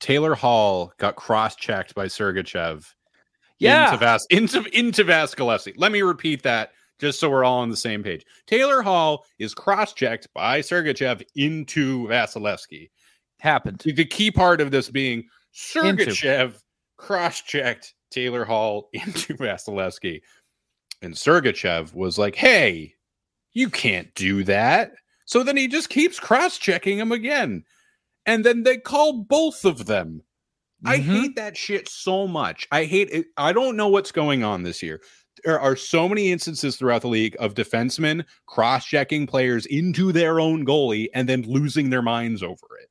[0.00, 2.86] Taylor Hall got cross-checked by Sergachev
[3.58, 3.86] Yeah.
[3.86, 5.74] into Vas into into Vasilevskiy.
[5.76, 8.24] Let me repeat that just so we're all on the same page.
[8.46, 12.90] Taylor Hall is cross-checked by Sergachev into Vasilevskiy.
[13.40, 13.82] Happened.
[13.84, 15.24] The key part of this being
[15.54, 16.60] Sergachev
[16.96, 20.20] cross-checked Taylor Hall into Vasilevskiy.
[21.02, 22.94] And Sergachev was like, "Hey,
[23.52, 24.92] you can't do that."
[25.26, 27.64] So then he just keeps cross-checking him again.
[28.26, 30.22] And then they call both of them.
[30.84, 31.02] I Mhm.
[31.02, 32.66] hate that shit so much.
[32.72, 33.26] I hate it.
[33.36, 35.00] I don't know what's going on this year.
[35.44, 40.40] There are so many instances throughout the league of defensemen cross checking players into their
[40.40, 42.88] own goalie and then losing their minds over it.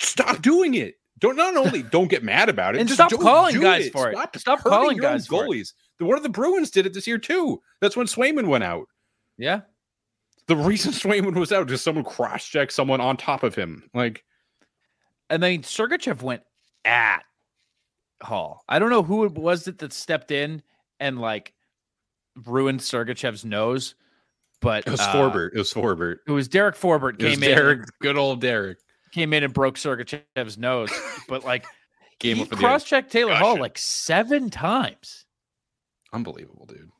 [0.00, 0.94] Stop doing it.
[1.18, 3.92] Don't not only don't get mad about it, And just stop calling guys it.
[3.92, 4.16] for it.
[4.16, 5.72] Stop, Stop calling guys goalies.
[5.98, 7.62] The one of the Bruins did it this year too.
[7.80, 8.86] That's when Swayman went out.
[9.38, 9.60] Yeah.
[10.46, 13.88] The reason Swayman was out is someone cross checked someone on top of him.
[13.94, 14.24] Like
[15.30, 16.42] And then Sergachev went
[16.84, 17.22] at
[18.22, 18.62] Hall.
[18.68, 20.62] I don't know who it was it that stepped in
[21.00, 21.52] and like
[22.44, 23.94] ruined Sergachev's nose,
[24.60, 25.50] but it was uh, Forbort.
[25.54, 26.16] It was Forbort.
[26.26, 28.78] It was Derek Forbort came in, Derek, good old Derek.
[29.12, 30.90] came in and broke Sergachev's nose,
[31.28, 31.64] but like
[32.18, 35.26] Game he up for the cross-checked Taylor Hall like seven times.
[36.14, 36.90] Unbelievable, dude.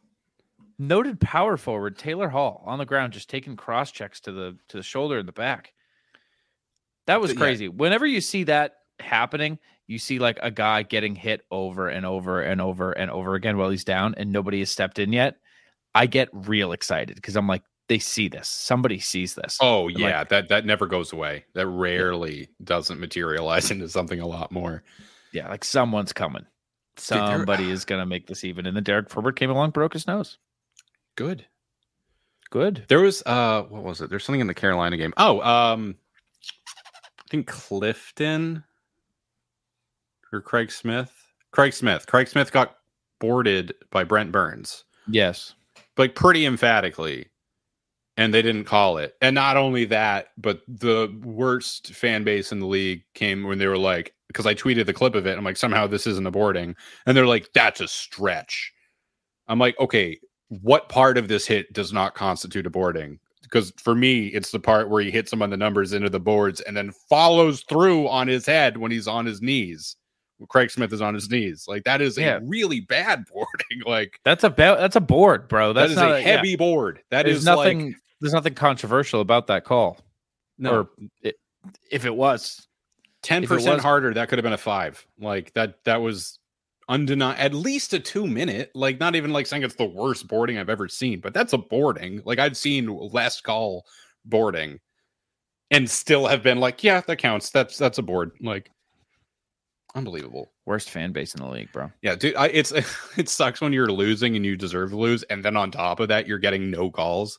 [0.78, 4.76] Noted power forward Taylor Hall on the ground, just taking cross checks to the to
[4.76, 5.72] the shoulder and the back.
[7.06, 7.38] That was Yeah.
[7.38, 7.68] crazy.
[7.68, 12.40] Whenever you see that happening, you see like a guy getting hit over and over
[12.40, 15.36] and over and over again while he's down, and nobody has stepped in yet.
[15.94, 18.48] I get real excited because I'm like, they see this.
[18.48, 19.58] Somebody sees this.
[19.60, 21.44] Oh like- yeah, that that never goes away.
[21.54, 24.82] That rarely doesn't materialize into something a lot more.
[25.32, 26.46] Yeah, like someone's coming.
[26.98, 28.66] Somebody is gonna make this even.
[28.66, 30.38] And then Derek Forbort came along, broke his nose.
[31.14, 31.46] Good.
[32.50, 32.84] Good.
[32.88, 34.10] There was uh what was it?
[34.10, 35.12] There's something in the Carolina game.
[35.16, 35.96] Oh, um
[37.18, 38.64] I think Clifton
[40.32, 41.12] or Craig Smith.
[41.52, 42.06] Craig Smith.
[42.06, 42.76] Craig Smith got
[43.20, 45.54] boarded by Brent Burns, Yes.
[45.96, 47.26] like pretty emphatically,
[48.16, 49.14] and they didn't call it.
[49.22, 53.66] And not only that, but the worst fan base in the league came when they
[53.66, 55.38] were like, because I tweeted the clip of it.
[55.38, 56.74] I'm like, somehow this isn't a boarding,
[57.06, 58.72] and they're like, that's a stretch.
[59.48, 60.18] I'm like, okay,
[60.48, 63.18] what part of this hit does not constitute a boarding?
[63.42, 66.18] Because for me, it's the part where he hits him on the numbers into the
[66.20, 69.94] boards and then follows through on his head when he's on his knees.
[70.48, 71.64] Craig Smith is on his knees.
[71.66, 72.36] Like that is Yeah.
[72.36, 73.82] a really bad boarding.
[73.86, 75.72] Like That's a ba- that's a board, bro.
[75.72, 76.26] that That's not a yeah.
[76.26, 77.00] heavy board.
[77.10, 77.86] That There's is nothing.
[77.86, 79.98] like there's nothing controversial about that call.
[80.58, 80.88] no Or
[81.22, 81.36] it,
[81.90, 82.66] if it was,
[83.22, 84.12] ten percent harder.
[84.14, 85.06] That could have been a five.
[85.18, 85.82] Like that.
[85.84, 86.38] That was
[86.88, 87.40] undeniable.
[87.42, 88.70] At least a two minute.
[88.74, 91.58] Like not even like saying it's the worst boarding I've ever seen, but that's a
[91.58, 92.22] boarding.
[92.24, 93.84] Like I've seen less call
[94.24, 94.80] boarding,
[95.70, 97.50] and still have been like, yeah, that counts.
[97.50, 98.30] That's that's a board.
[98.40, 98.70] Like
[99.96, 100.52] unbelievable.
[100.66, 101.90] worst fan base in the league, bro.
[102.02, 102.72] Yeah, dude, I, it's
[103.16, 106.08] it sucks when you're losing and you deserve to lose, and then on top of
[106.08, 107.38] that, you're getting no calls.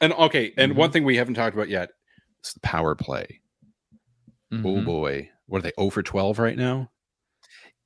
[0.00, 1.90] And okay, and one thing we haven't talked about yet
[2.44, 3.40] is the power play.
[4.52, 4.84] Oh Mhm.
[4.84, 5.72] boy, what are they?
[5.78, 6.90] 0 for 12 right now.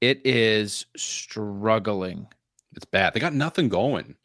[0.00, 2.26] It is struggling.
[2.74, 3.14] It's bad.
[3.14, 4.16] They got nothing going.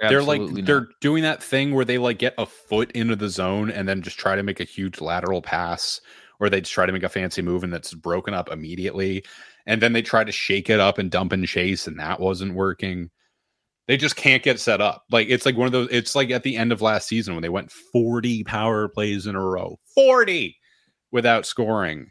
[0.00, 0.64] they're like not.
[0.66, 4.02] they're doing that thing where they like get a foot into the zone and then
[4.02, 6.00] just try to make a huge lateral pass,
[6.40, 9.24] or they try to make a fancy move and that's broken up immediately.
[9.66, 12.54] And then they try to shake it up and dump and chase, and that wasn't
[12.54, 13.10] working.
[13.86, 15.04] They just can't get set up.
[15.10, 15.88] Like it's like one of those.
[15.90, 19.36] It's like at the end of last season when they went 40 power plays in
[19.36, 20.56] a row, 40
[21.12, 22.08] without scoring.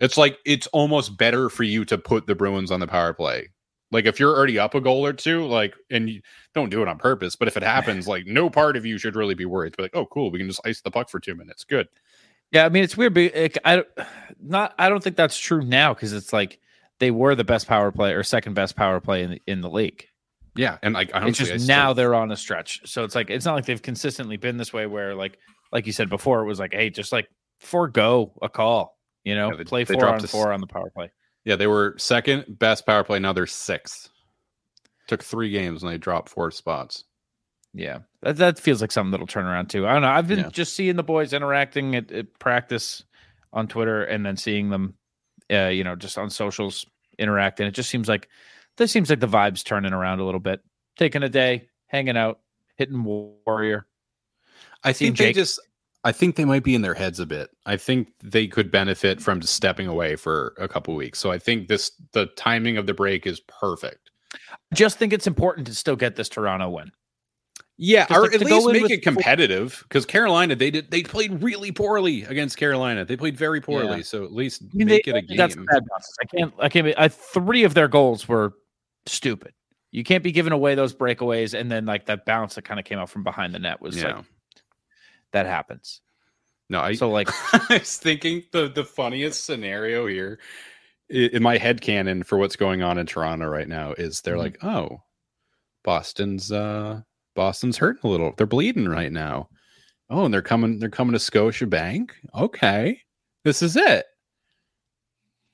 [0.00, 3.48] It's like it's almost better for you to put the Bruins on the power play.
[3.90, 6.20] Like if you're already up a goal or two, like and you
[6.54, 9.16] don't do it on purpose, but if it happens, like no part of you should
[9.16, 9.76] really be worried.
[9.76, 11.64] Be like, oh, cool, we can just ice the puck for two minutes.
[11.64, 11.88] Good.
[12.52, 15.92] Yeah, I mean it's weird, but like, I don't- I don't think that's true now
[15.94, 16.58] because it's like
[16.98, 19.68] they were the best power play or second best power play in the, in the
[19.70, 20.06] league.
[20.56, 23.14] Yeah, and like it's honestly, just I still- now they're on a stretch, so it's
[23.14, 24.86] like it's not like they've consistently been this way.
[24.86, 25.38] Where like
[25.72, 27.28] like you said before, it was like, hey, just like
[27.60, 30.66] forego a call, you know, Yeah, they- play they four on s- four on the
[30.66, 31.10] power play.
[31.44, 33.18] yeah, they were second best power play.
[33.18, 34.08] Now they're sixth.
[35.08, 37.04] Took three games and they dropped four spots.
[37.74, 39.86] Yeah, that that feels like something that'll turn around too.
[39.86, 40.08] I don't know.
[40.08, 40.48] I've been Yeah.
[40.50, 43.04] just seeing the boys interacting at, at practice
[43.52, 44.94] on Twitter, and then seeing them,
[45.50, 46.84] uh, you know, just on socials
[47.18, 47.66] interacting.
[47.66, 48.28] It just seems like
[48.76, 50.60] this seems like the vibes turning around a little bit.
[50.96, 52.40] Taking a day, hanging out,
[52.76, 53.86] hitting Warrior.
[54.84, 55.60] I think they just.
[56.04, 57.50] I think they might be in their heads a bit.
[57.66, 61.18] I think they could benefit from just stepping away for a couple weeks.
[61.18, 64.10] So I think this the timing of the break is perfect.
[64.32, 66.92] I just think it's important to still get this Toronto win.
[67.80, 71.70] Yeah, or to- at least make it competitive because Carolina they did they played really
[71.70, 73.04] poorly against Carolina.
[73.04, 74.02] They played very poorly, Yeah.
[74.02, 75.64] so at least I mean, make they- it a That's game.
[75.66, 76.16] bad bounces.
[76.20, 76.54] I can't.
[76.58, 76.94] I can't.
[76.98, 78.54] I, three of their goals were
[79.06, 79.52] stupid.
[79.92, 82.84] You can't be giving away those breakaways, and then like that bounce that kind of
[82.84, 84.16] came out from behind the net was Yeah.
[84.16, 84.24] like
[85.32, 86.00] that happens.
[86.68, 87.28] No, I So like
[87.70, 90.40] I was thinking the the funniest scenario here
[91.08, 94.38] in my head canon for what's going on in Toronto right now is they're Mhm.
[94.38, 95.00] like, oh,
[95.84, 97.02] Boston's uh
[97.38, 98.34] Boston's hurting a little.
[98.36, 99.48] They're bleeding right now.
[100.10, 102.10] Oh, and they're coming, they're coming to Scotiabank.
[102.34, 103.00] Okay.
[103.44, 104.06] This is it.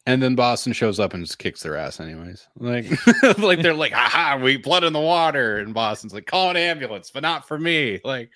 [0.06, 2.48] And then Boston shows up and just kicks their ass anyways.
[2.56, 2.86] Like
[3.38, 5.58] like they're like, haha, we blood in the water.
[5.58, 8.00] And Boston's like, call an ambulance, but not for me.
[8.02, 8.30] Like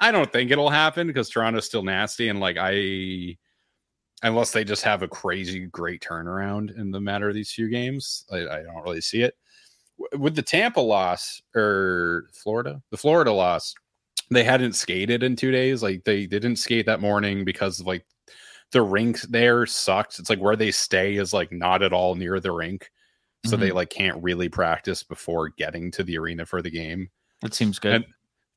[0.00, 3.36] I don't think it'll happen because Toronto's still nasty, and like I,
[4.22, 8.24] unless they just have a crazy great turnaround in the matter of these few games,
[8.32, 9.34] I, I don't really see it.
[10.18, 13.74] With the Tampa loss or Florida, the Florida loss,
[14.30, 15.82] they hadn't skated in two days.
[15.82, 18.04] Like they, they didn't skate that morning because like
[18.72, 20.18] the rink there sucks.
[20.18, 22.90] It's like where they stay is like not at all near the rink,
[23.46, 23.76] so they mm-hmm.
[23.76, 27.10] like can't really practice before getting to the arena for the game
[27.42, 27.94] that seems good.
[27.94, 28.04] And-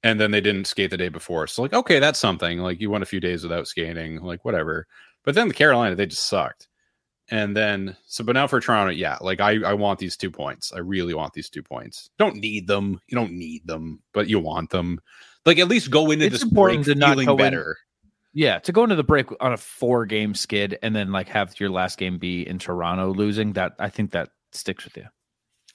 [0.03, 1.47] and then they didn't skate the day before.
[1.47, 2.59] So like, okay, that's something.
[2.59, 4.87] Like you went a few days without skating, like whatever.
[5.23, 6.67] But then the Carolina, they just sucked.
[7.29, 10.71] And then so but now for Toronto, yeah, like I I want these two points.
[10.71, 12.09] I really want these two points.
[12.17, 13.01] Don't need them.
[13.07, 15.01] You don't need them, but you want them.
[15.45, 17.73] Like at least go into It's this important break to not go in-
[18.33, 21.59] yeah, to go into the break on a four game skid and then like have
[21.59, 25.05] your last game be in Toronto losing that I think that sticks with you.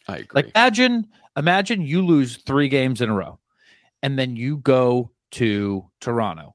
[0.08, 0.42] I agree.
[0.42, 3.40] Like imagine imagine you lose three games in a row
[4.02, 6.54] and then you go to Toronto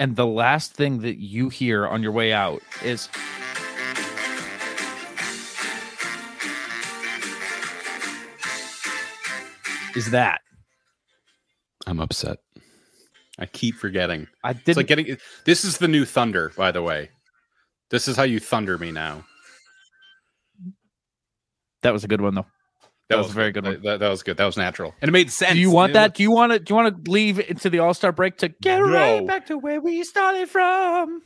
[0.00, 3.08] and the last thing that you hear on your way out is
[9.96, 10.40] is that
[11.86, 12.38] I'm upset.
[13.38, 14.28] I keep forgetting.
[14.44, 17.10] I didn't like getting this is the new thunder, by the way.
[17.90, 19.24] This is how you thunder me now.
[21.82, 22.46] that was a good one though.
[23.08, 23.82] That was a very good one.
[23.82, 24.38] That, that was good.
[24.38, 25.52] That was natural, and it made sense.
[25.52, 26.14] Do you want It that?
[26.14, 26.58] Do you want to?
[26.58, 29.58] Do you want to leave into the All Star break to get right back to
[29.58, 31.20] where we started from?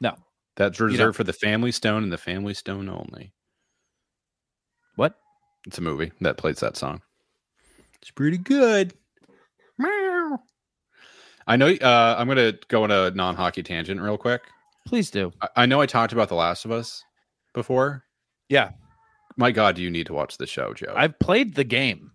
[0.00, 0.14] No.
[0.56, 1.12] That's reserved know.
[1.12, 3.32] for the Family Stone and the Family Stone only.
[4.96, 5.14] What?
[5.66, 7.00] It's a movie that plays that song.
[8.02, 8.94] It's pretty good.
[9.78, 10.38] Meow.
[11.46, 11.68] I know.
[11.68, 14.42] Uh, I'm gonna go on a non-hockey tangent real quick.
[14.86, 15.32] Please do.
[15.40, 17.02] I, I know I talked about The Last of Us
[17.54, 18.04] before.
[18.48, 18.70] Yeah.
[19.36, 20.92] My God, do you need to watch the show, Joe?
[20.96, 22.10] I've played the game.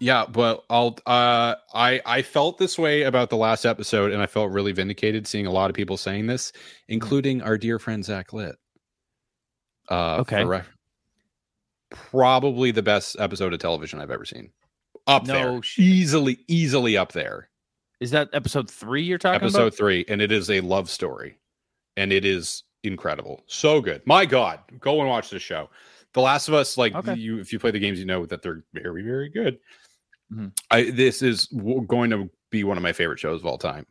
[0.00, 4.26] Yeah, but I'll uh I I felt this way about the last episode and I
[4.26, 6.52] felt really vindicated seeing a lot of people saying this,
[6.88, 8.56] including our dear friend Zach Litt.
[9.88, 10.42] Uh Okay.
[10.42, 10.70] for ref-
[11.90, 14.50] probably the best episode of television I've ever seen.
[15.06, 15.62] Up No there.
[15.62, 15.84] shit.
[15.84, 17.48] Easily, easily up there.
[18.00, 19.46] Is that episode three you're talking about?
[19.48, 21.38] episode three, and it is a love story.
[21.96, 23.42] And it is incredible.
[23.46, 24.02] So good.
[24.06, 24.60] My God.
[24.80, 25.70] Go and watch this show.
[26.12, 27.14] The Last of Us, like Okay.
[27.14, 29.58] you if you play the games, you know that they're very, very good.
[30.32, 30.52] Mhm.
[30.70, 31.46] I this is
[31.86, 33.86] going to be one of my favorite shows of all time,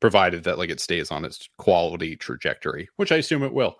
[0.00, 3.76] provided that like it stays on its quality trajectory, which I assume it will.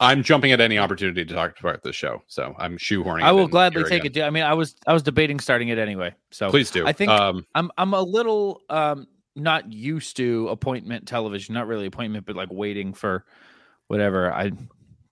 [0.00, 3.22] I'm jumping at any opportunity to talk about this show, so I'm shoehorning.
[3.22, 4.24] I will gladly take again.
[4.24, 4.26] it.
[4.26, 6.14] I mean, I was I was debating starting it anyway.
[6.30, 6.86] So Please do.
[6.86, 11.86] I think um, I'm I'm a little um not used to appointment television, not really
[11.86, 13.24] appointment, but like waiting for
[13.86, 14.32] whatever.
[14.32, 14.52] I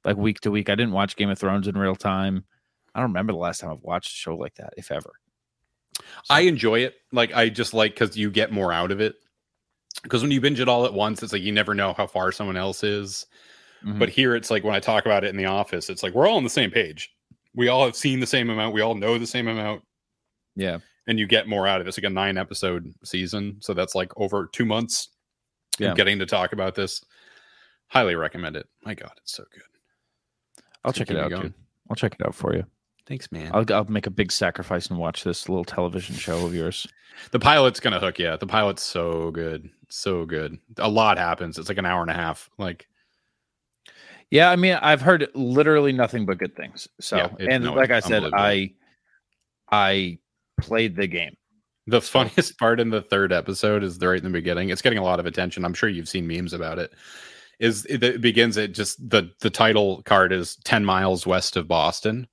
[0.05, 0.69] like week to week.
[0.69, 2.45] I didn't watch Game of Thrones in real time.
[2.95, 5.13] I don't remember the last time I've watched a show like that, if ever.
[6.29, 6.95] I enjoy it.
[7.13, 9.17] Like I just like because you get more out of it.
[10.03, 12.33] Because when you binge it all at once, it's like you never know how far
[12.33, 13.27] someone else is.
[13.85, 13.99] Mhm.
[13.99, 16.27] But here, it's like when I talk about it in the office, it's like we're
[16.29, 17.11] all on the same page.
[17.55, 18.75] We all have seen the same amount.
[18.75, 19.83] We all know the same amount,
[20.55, 21.89] yeah, and you get more out of it.
[21.89, 25.09] It's like a nine episode season, so that's like over two months.
[25.79, 25.95] of Yeah.
[25.95, 27.03] getting to talk about this.
[27.89, 28.69] Highly recommend it.
[28.85, 29.63] My God, it's so good.
[30.85, 31.43] I'll So check it out, going.
[31.43, 31.55] dude.
[31.89, 32.65] I'll check it out for you.
[33.07, 33.51] Thanks, man.
[33.55, 36.87] I'll I'll make a big sacrifice and watch this little television show of yours.
[37.33, 38.37] the pilot's gonna hook you.
[38.37, 40.59] The pilot's so good, so good.
[40.79, 41.59] A lot happens.
[41.59, 42.49] It's like an hour and a half.
[42.59, 42.87] Like
[44.31, 46.87] Yeah, I mean, I've heard literally nothing but good things.
[47.01, 48.25] So, Yeah, it- and no, like I said.
[48.33, 48.73] I
[49.71, 50.19] I
[50.61, 51.37] played the game.
[51.87, 54.69] The funniest part in the third episode is right in the beginning.
[54.71, 55.65] It's getting a lot of attention.
[55.65, 56.93] I'm sure you've seen memes about it.
[57.59, 61.69] Is it, it begins it just the the title card is 10 miles west of
[61.69, 62.27] Boston.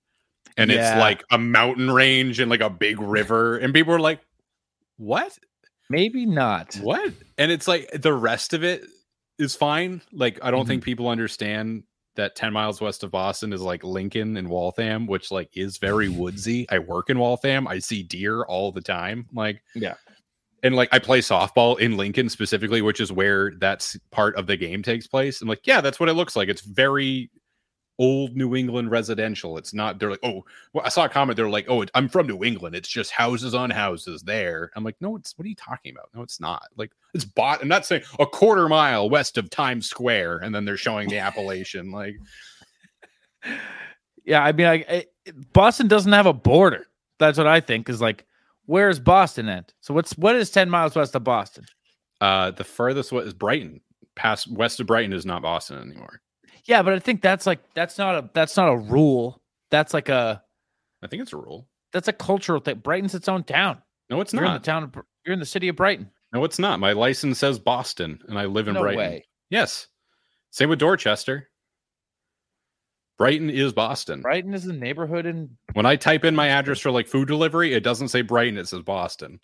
[0.56, 0.94] And Yeah.
[0.94, 3.58] it's like a mountain range and like a big river.
[3.58, 4.22] And people are like,
[4.98, 5.38] What?
[5.90, 6.76] Maybe not.
[6.76, 7.14] What?
[7.38, 8.86] And it's like the rest of it
[9.38, 10.02] is fine.
[10.12, 10.70] Like I don't Mhm.
[10.70, 11.84] think people understand
[12.18, 16.10] that 10 miles west of Boston is like Lincoln and Waltham, which like is very
[16.22, 16.68] woodsy.
[16.70, 17.68] I work in Waltham.
[17.68, 19.26] I see deer all the time.
[19.34, 19.96] Like Yeah.
[20.64, 24.58] and like I play softball in Lincoln specifically, which is where that's part of the
[24.58, 25.42] game takes place.
[25.42, 26.50] I'm like, yeah, that's what it looks like.
[26.50, 27.30] It's very
[28.00, 29.58] old New England residential.
[29.58, 30.00] It's not.
[30.00, 31.38] They're like, oh, well, I saw a comment.
[31.38, 32.76] They're like, oh, I'm from New England.
[32.76, 34.72] It's just houses on houses there.
[34.76, 36.10] I'm like, no, it's what are you talking about?
[36.16, 36.64] No, it's not.
[36.76, 37.62] Like it's bought.
[37.62, 41.20] I'm not saying a quarter mile west of Times Square, and then they're showing the
[41.20, 41.92] appellation.
[41.92, 42.16] Like,
[44.26, 45.14] Yeah, I mean, like it,
[45.54, 46.86] Boston doesn't have a border.
[47.18, 47.88] That's what I think.
[47.88, 48.26] Is like,
[48.66, 49.74] where's Boston at?
[49.80, 51.66] So what's what is ten miles west of Boston?
[52.22, 53.82] uh, the furthest what is Brighton.
[54.16, 56.22] Past west of Brighton is not Boston anymore.
[56.68, 59.42] Yeah, but I think that's like that's not a that's not a rule.
[59.72, 60.44] That's like a
[61.02, 61.68] I think it's a rule.
[61.94, 62.80] that's a cultural thing.
[62.80, 63.82] Brighton's its own town.
[64.10, 64.42] No, it's not.
[64.42, 64.84] You're in the town.
[64.84, 64.96] Of,
[65.26, 66.12] you're in the city of Brighton.
[66.34, 66.80] No, it's not.
[66.80, 69.00] My license says Boston, and I live in no Brighton.
[69.00, 69.26] way.
[69.50, 69.88] Yes.
[70.52, 71.50] Same with Dorchester.
[73.18, 74.22] Brighton is Boston.
[74.22, 75.58] Brighton is a neighborhood in.
[75.74, 78.68] When I type in my address for like food delivery, it doesn't say Brighton, it
[78.68, 79.40] says Boston.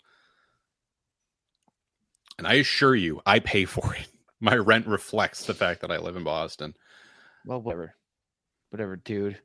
[2.38, 4.08] And I assure you, I pay for it.
[4.40, 6.74] My rent reflects the fact that I live in Boston.
[7.44, 7.94] Well, whatever,
[8.70, 9.38] whatever, dude.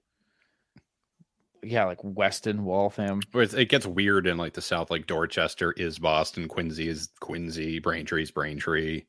[1.61, 3.21] Yeah, like Weston, Waltham.
[3.33, 7.79] But it gets weird in like the South, like Dorchester is Boston, Quincy is Quincy,
[7.79, 9.03] Braintree is Braintree.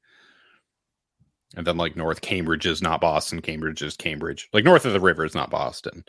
[1.57, 4.49] And then like North Cambridge is not Boston, Cambridge is Cambridge.
[4.53, 6.05] Like north of the river is not Boston.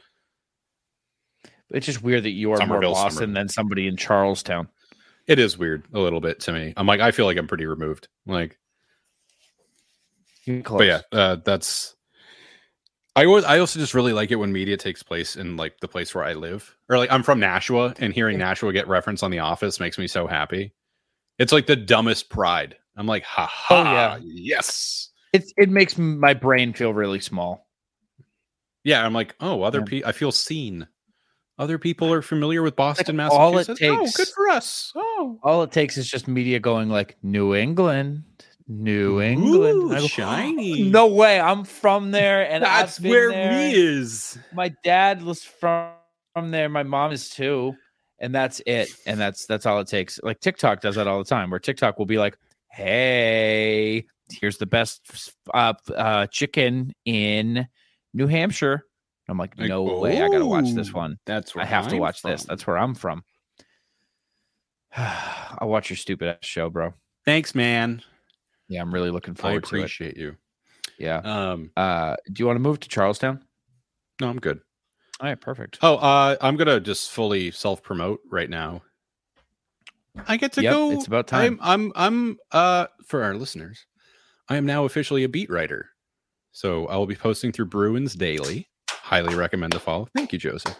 [1.70, 3.34] It's just weird that you are more Boston Somerville.
[3.34, 4.68] than somebody in Charlestown.
[5.28, 6.74] It is weird a little bit to me.
[6.76, 8.08] I'm like, I feel like I'm pretty removed.
[8.26, 8.58] Like,
[10.46, 11.96] but yeah, uh, that's.
[13.16, 13.44] I was.
[13.44, 16.24] I also just really like it when media takes place in like the place where
[16.24, 19.80] I live, or like I'm from Nashua, and hearing Nashua get reference on The Office
[19.82, 20.74] makes me so happy.
[21.38, 22.78] It's like the dumbest pride.
[22.96, 24.20] I'm like, ha ha, Oh, yeah.
[24.22, 27.68] yes, It it makes my brain feel really small.
[28.84, 29.06] yeah.
[29.06, 29.86] I'm like, oh, other Yeah.
[29.86, 30.10] people.
[30.10, 30.88] I feel seen.
[31.58, 33.82] Other people are familiar with Boston, all it Massachusetts.
[33.92, 34.92] oh, takes- good for us.
[34.96, 38.24] Oh, All it takes is just media going like New England,
[38.72, 39.76] New England.
[39.76, 40.84] Ooh, go, shiny.
[40.90, 43.52] No way, I'm from there, and that's I've been where there.
[43.52, 44.38] me is.
[44.54, 45.92] My dad was from
[46.34, 46.70] from there.
[46.70, 47.76] My mom is too,
[48.20, 48.90] and that's it.
[49.06, 50.20] And that's that's all it takes.
[50.24, 52.38] Like TikTok does that all the time, where TikTok will be like,
[52.70, 57.68] "Hey, here's the best uh, uh, chicken in
[58.14, 58.86] New Hampshire."
[59.28, 61.18] I'm like, Like, no way, I gotta watch this one.
[61.26, 62.44] That's where I have to I'm watch this.
[62.44, 63.24] That's where I'm from.
[64.96, 66.94] I'll watch your stupid ass show, bro.
[67.26, 68.02] Thanks, man.
[68.72, 69.80] Yeah, I'm really looking forward to it.
[69.80, 70.38] appreciate you.
[70.98, 71.18] Yeah.
[71.18, 73.44] Um, Uh, do you want to move to Charlestown?
[74.22, 74.62] no, I'm good.
[75.20, 75.80] All right, perfect.
[75.82, 78.82] Oh, uh, I'm gonna just fully self promote right now.
[80.28, 80.92] I get to Yep, go.
[80.92, 81.60] it's about time.
[81.62, 82.38] I'm, I'm, I'm.
[82.52, 83.86] Uh, for our listeners,
[84.50, 85.90] I am now officially a beat writer.
[86.54, 88.70] So I will be posting through Bruins Daily.
[88.90, 90.08] Highly recommend the follow.
[90.16, 90.80] Thank you, Joseph.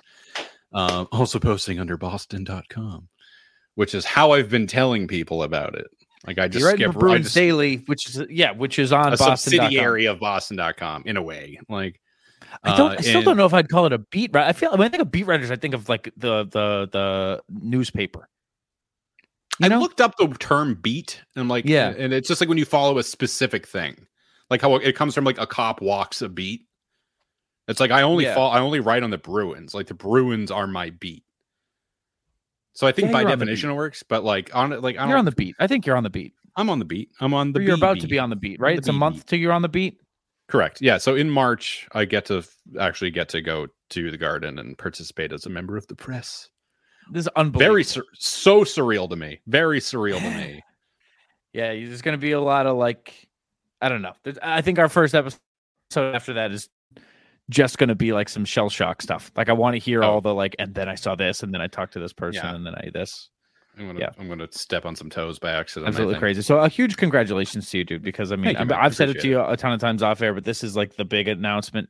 [0.74, 3.10] Um, also posting under Boston.com,
[3.76, 5.88] which is how I've been telling people about it.
[6.28, 9.52] Like I just skip Bruins just- Daily, which is yeah, which is on a Boston.
[9.54, 11.60] subsidiary of Boston.com in a way.
[11.68, 12.00] Like
[12.64, 12.92] I don't.
[12.92, 14.32] uh, I still and- don't know if I'd call it a beat.
[14.34, 14.48] Right?
[14.48, 17.42] I feel when I think of beat writers, I think of like the the the
[17.50, 18.28] newspaper.
[19.60, 19.80] You I know?
[19.80, 21.90] looked up the term beat and I'm like, Yeah.
[21.98, 24.08] and it's just like when you follow a specific thing,
[24.50, 26.66] like how it comes from like a cop walks a beat.
[27.68, 28.36] It's like I only Yeah.
[28.36, 29.74] fall, I only write on the Bruins.
[29.76, 31.24] Like the Bruins are my beat.
[32.74, 34.82] So I think Yeah, by you're on the definition it works, but like on it,
[34.82, 35.56] like I You're on the beat.
[35.60, 36.34] I think you're on the beat.
[36.56, 37.10] I'm on the beat.
[37.20, 37.60] I'm on the.
[37.60, 38.76] Or you're about to be on the beat, right?
[38.76, 40.00] the It's a month till you're on the beat.
[40.48, 40.82] Correct.
[40.82, 40.98] Yeah.
[40.98, 42.44] So in March, I get to
[42.80, 46.50] actually get to go to the Garden and participate as a member of the press.
[47.12, 47.74] This is unbelievable.
[47.74, 49.40] Very sur- so surreal to me.
[49.48, 50.64] Very surreal to me.
[51.54, 53.28] Yeah, there's going to be a lot of like,
[53.82, 54.14] I don't know.
[54.42, 55.42] I think our first episode
[55.94, 56.70] after that is
[57.52, 59.32] just going to be like some shell shock stuff.
[59.36, 60.10] Like I want to hear Oh.
[60.14, 62.42] all the like, and then I saw this, and then I talked to this person,
[62.44, 62.56] Yeah.
[62.56, 63.30] and then I this.
[63.78, 64.10] I'm gonna Yeah.
[64.20, 65.90] I'm gonna step on some toes by accident.
[65.90, 66.42] Absolutely crazy.
[66.42, 68.02] So a huge congratulations to you, dude.
[68.02, 68.66] Because I mean, I.
[68.84, 70.96] I've said it to you a ton of times off air, but this is like
[70.96, 71.90] the big announcement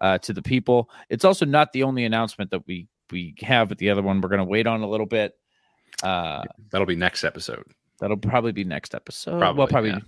[0.00, 0.90] uh, to the people.
[1.08, 4.28] It's also not the only announcement that we we have, but the other one we're
[4.28, 5.32] going to wait on a little bit.
[6.02, 7.64] Uh, That'll be next episode.
[8.00, 9.32] that'll probably be next episode.
[9.32, 9.90] well, Probably, probably.
[9.90, 9.98] yeah.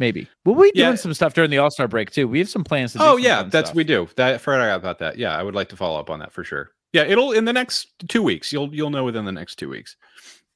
[0.00, 0.86] Maybe Well, we'll be Yeah.
[0.86, 2.26] doing some stuff during the All Star break too.
[2.26, 2.98] We have some plans to.
[2.98, 3.76] do Oh some yeah, that's stuff.
[3.76, 4.08] we do.
[4.16, 5.18] That Fred I forgot about that.
[5.18, 6.70] Yeah, I would like to follow up on that for sure.
[6.92, 8.52] Yeah, it'll in the next two weeks.
[8.52, 9.96] You'll you'll know within the next two weeks.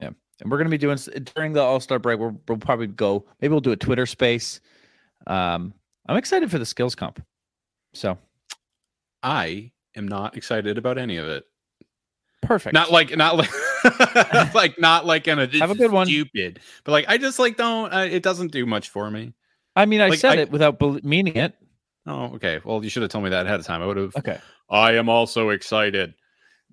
[0.00, 0.08] Yeah,
[0.40, 0.98] and we're going to be doing
[1.36, 2.18] during the All Star break.
[2.18, 3.26] We'll, we'll probably go.
[3.40, 4.60] Maybe we'll do a Twitter space.
[5.28, 5.74] Um,
[6.08, 7.22] I'm excited for the skills comp.
[7.92, 8.18] So
[9.22, 11.44] I am not excited about any of it.
[12.42, 12.72] perfect.
[12.74, 13.50] Not like not like
[14.54, 16.06] like not like in a Have a good one.
[16.06, 17.92] stupid, but like I just like don't.
[17.92, 19.34] Uh, it doesn't do much for me.
[19.76, 21.54] I mean, I like, said I- it without bel meaning it.
[22.06, 22.60] Oh, okay.
[22.64, 23.80] Well, you should have told me that ahead of time.
[23.82, 24.16] I would have.
[24.16, 24.38] Okay.
[24.70, 26.14] I am also excited.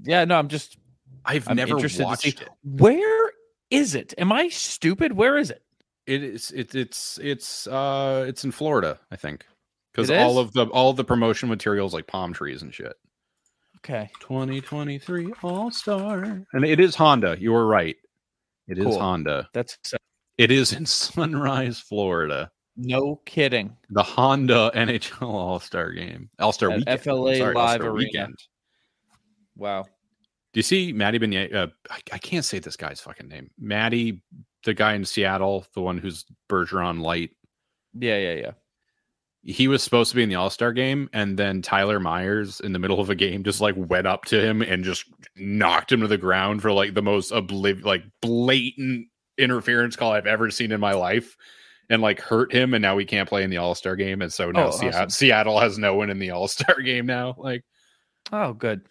[0.02, 0.26] Yeah.
[0.26, 0.78] No, I'm just
[1.26, 2.50] I've I'm never interested to watched see- it.
[2.64, 3.32] where
[3.70, 4.14] is it?
[4.18, 5.14] Am I stupid?
[5.14, 5.62] Where is it?
[6.08, 9.46] It is it, it's it's uh it's in Florida, I think.
[9.94, 12.94] Because all of the all of the promotion materials like palm trees and shit.
[13.84, 14.10] Okay.
[14.20, 16.24] 2023 All Star.
[16.54, 17.36] And it is Honda.
[17.40, 17.96] You were right.
[18.68, 19.00] It is Cool.
[19.00, 19.50] Honda.
[19.54, 19.78] That's
[20.38, 22.52] It is in Sunrise, Florida.
[22.78, 23.76] no kidding.
[23.90, 26.30] The Honda NHL All Star game.
[26.40, 27.02] All Star weekend.
[27.02, 28.28] FLA Sorry, Live All-Star Arena.
[29.58, 29.84] Wow.
[29.84, 31.54] Do you see Matty Beignet?
[31.54, 33.50] Uh, I, I can't say this guy's fucking name.
[33.58, 34.22] Matty,
[34.64, 37.32] the guy in Seattle, the one who's Bergeron Light.
[37.94, 38.18] Yeah.
[38.18, 38.34] Yeah.
[38.34, 38.52] Yeah.
[39.44, 42.74] He was supposed to be in the All Star game, and then Tyler Myers in
[42.74, 45.06] the middle of a game just like went up to him and just
[45.36, 49.08] knocked him to the ground for like the most obliv like blatant
[49.38, 51.36] interference call I've ever seen in my life,
[51.90, 54.32] and like hurt him, and now he can't play in the All Star game, and
[54.32, 55.10] so now Oh, Seattle, awesome.
[55.10, 57.34] Seattle has no one in the All Star game now.
[57.38, 57.64] Like,
[58.32, 58.82] Oh, good.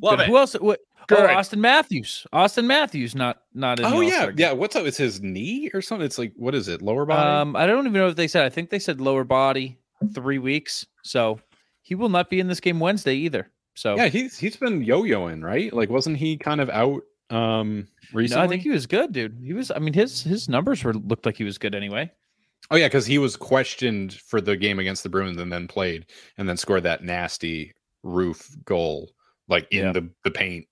[0.00, 0.24] love Good.
[0.24, 0.28] it.
[0.28, 0.54] Who else?
[0.54, 0.80] What?
[1.10, 2.26] Oh, Auston Matthews.
[2.32, 3.86] Auston Matthews, not not in.
[3.86, 4.34] Oh yeah, game.
[4.38, 4.52] yeah.
[4.52, 4.86] What's up?
[4.86, 6.04] It's his knee or something.
[6.04, 6.82] It's like what is it?
[6.82, 7.28] Lower body.
[7.28, 8.44] Um, I don't even know if they said.
[8.44, 9.78] I think they said lower body,
[10.14, 10.86] three weeks.
[11.02, 11.40] So
[11.82, 13.50] he will not be in this game Wednesday either.
[13.74, 15.72] So yeah, he's he's been yo-yoing, right?
[15.72, 18.44] Like, wasn't he kind of out um no, recently?
[18.44, 19.38] I think he was good, dude.
[19.42, 19.70] He was.
[19.70, 22.10] I mean, his his numbers were looked like he was good anyway.
[22.70, 26.06] Oh yeah, because he was questioned for the game against the Bruins and then played
[26.38, 27.72] and then scored that nasty
[28.02, 29.10] roof goal
[29.48, 29.92] like in Yeah.
[29.92, 30.66] the, the paint.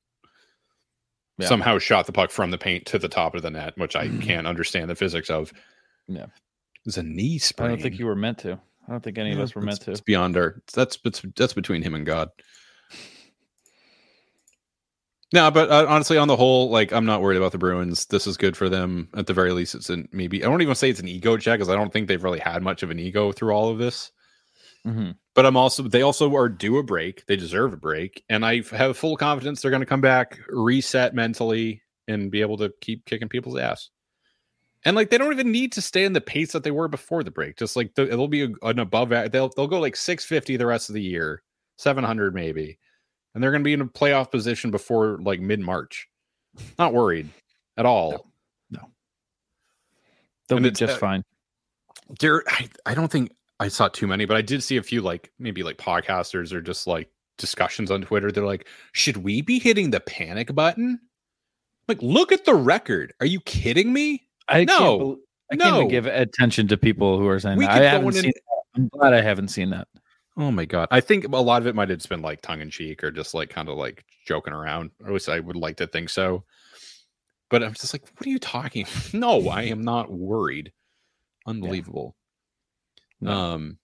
[1.41, 1.49] Yeah.
[1.49, 4.09] Somehow shot the puck from the paint to the top of the net, which I
[4.19, 5.53] can't understand the physics of.
[6.07, 6.27] Yeah.
[6.87, 8.61] It's a knee I don't think you were meant to.
[8.89, 9.93] I don't think any of us were meant to.
[9.93, 10.63] It's beyond our.
[10.75, 12.31] That's that's that's between him and God.
[15.33, 18.07] No, but uh, honestly, on the whole, like I'm not worried about the Bruins.
[18.07, 19.09] This is good for them.
[19.15, 20.43] At the very least, it's an maybe.
[20.43, 22.63] I don't even say it's an ego check because I don't think they've really had
[22.63, 24.11] much of an ego through all of this.
[24.85, 25.15] Mhm.
[25.35, 27.27] But I'm also they also are due a break.
[27.27, 31.15] They deserve a break, and I have full confidence they're going to come back, reset
[31.15, 33.91] mentally, and be able to keep kicking people's ass.
[34.85, 37.23] And like they don't even need to stay in the pace that they were before
[37.23, 37.57] the break.
[37.57, 39.11] Just like the, it'll be an above.
[39.11, 41.43] They'll they'll go like 650 the rest of the year,
[41.77, 42.79] 700 maybe,
[43.35, 46.09] and they're going to be in a playoff position before like mid March.
[46.79, 47.29] Not worried
[47.77, 48.27] at all.
[48.71, 48.81] No.
[50.49, 51.25] They'll And be just uh, fine.
[52.19, 53.31] There, I, I don't think
[53.61, 56.63] I saw too many, but I did see a few like maybe like podcasters or
[56.63, 58.33] just like discussions on Twitter.
[58.33, 60.99] They're like, should we be hitting the panic button?
[61.87, 63.13] Like, look at the record.
[63.21, 64.23] Are you kidding me?
[64.49, 65.17] I no, can't, bel-
[65.53, 67.83] I can't even give attention to people who are saying We that.
[67.83, 68.33] I haven't in seen.
[68.35, 68.63] That.
[68.77, 69.89] I'm glad I haven't seen that.
[70.39, 70.89] Oh my god!
[70.91, 73.11] I think a lot of it might have just been like tongue in cheek or
[73.11, 74.91] just like kind of like joking around.
[75.03, 76.45] Or at least I would like to think so.
[77.51, 78.87] But I'm just like, what are you talking?
[79.13, 80.73] no, I am not worried.
[81.47, 82.15] Unbelievable.
[83.21, 83.31] No.
[83.31, 83.79] Um,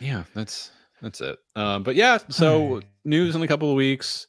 [0.00, 0.70] yeah, that's
[1.02, 1.38] that's it.
[1.56, 4.26] Um, but yeah, so news in a couple of weeks.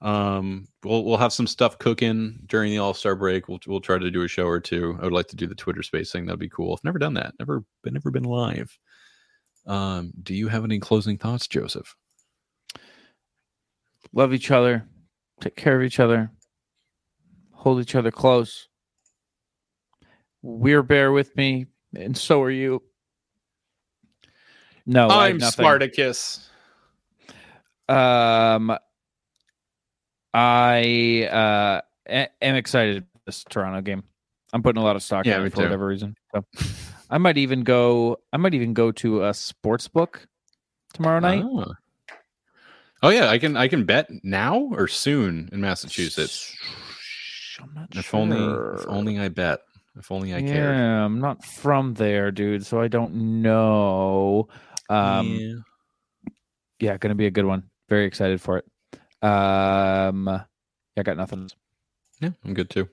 [0.00, 3.48] Um, we'll we'll have some stuff cooking during the All Star break.
[3.48, 4.96] We'll we'll try to do a show or two.
[5.00, 6.26] I would like to do the Twitter Space thing.
[6.26, 6.72] That'd be cool.
[6.72, 7.34] I've never done that.
[7.38, 8.76] Never been never been live.
[9.66, 11.94] Um, do you have any closing thoughts, Joseph?
[14.12, 14.86] Love each other.
[15.40, 16.30] Take care of each other.
[17.52, 18.68] Hold each other close.
[20.42, 22.82] We're bear with me, and so are you.
[24.88, 25.38] No, I'm.
[25.38, 26.48] Spartacus.
[27.88, 28.76] Um,
[30.34, 34.02] I uh am excited for this Toronto game.
[34.52, 35.62] I'm putting a lot of stock Yeah, in it for too.
[35.64, 36.16] whatever reason.
[36.34, 36.44] So
[37.10, 38.18] I might even go.
[38.32, 40.26] I might even go to a sports book
[40.94, 41.44] tomorrow night.
[41.44, 41.72] Oh.
[43.00, 46.56] Oh, yeah, I can I can bet now or soon in Massachusetts.
[47.62, 48.20] I'm not If sure.
[48.20, 49.60] only if only I bet.
[49.96, 50.76] If only I yeah, cared.
[50.76, 54.48] I'm not from there, dude, so I don't know.
[54.88, 56.96] Um, yeah, Yeah.
[56.98, 57.64] gonna be a good one.
[57.88, 58.64] Very excited for it.
[59.22, 60.44] Um, yeah,
[60.96, 61.50] I got nothing.
[62.20, 62.88] yeah, I'm good too.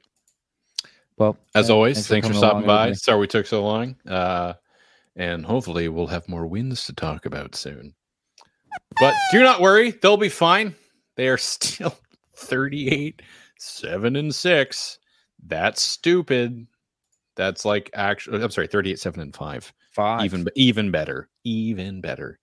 [1.18, 2.92] Well, As yeah, always, thanks, for, coming stopping by.
[2.94, 3.96] Sorry we took so long.
[4.08, 4.54] Uh,
[5.16, 7.94] and hopefully we'll have more wins to talk about soon.
[9.00, 10.76] But do not worry, they'll be fine.
[11.16, 11.98] They are still
[12.36, 13.22] 38,
[13.58, 15.00] 7 and 6.
[15.48, 16.68] That's stupid.
[17.36, 19.74] That's like actually I'm sorry, 38, 7 and 5.
[19.96, 20.26] Five.
[20.26, 21.30] Even even better.
[21.46, 22.38] Even better.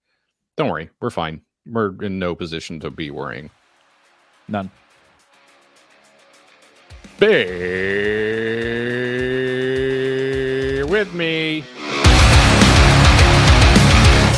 [0.56, 1.42] Don't worry, we're fine.
[1.66, 3.50] We're in no position to be worrying.
[4.48, 4.70] none.
[7.18, 7.36] Bear
[10.86, 11.62] with me.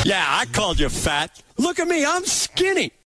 [0.04, 1.40] Yeah, I called you fat.
[1.56, 2.90] Look at me, I'm skinny.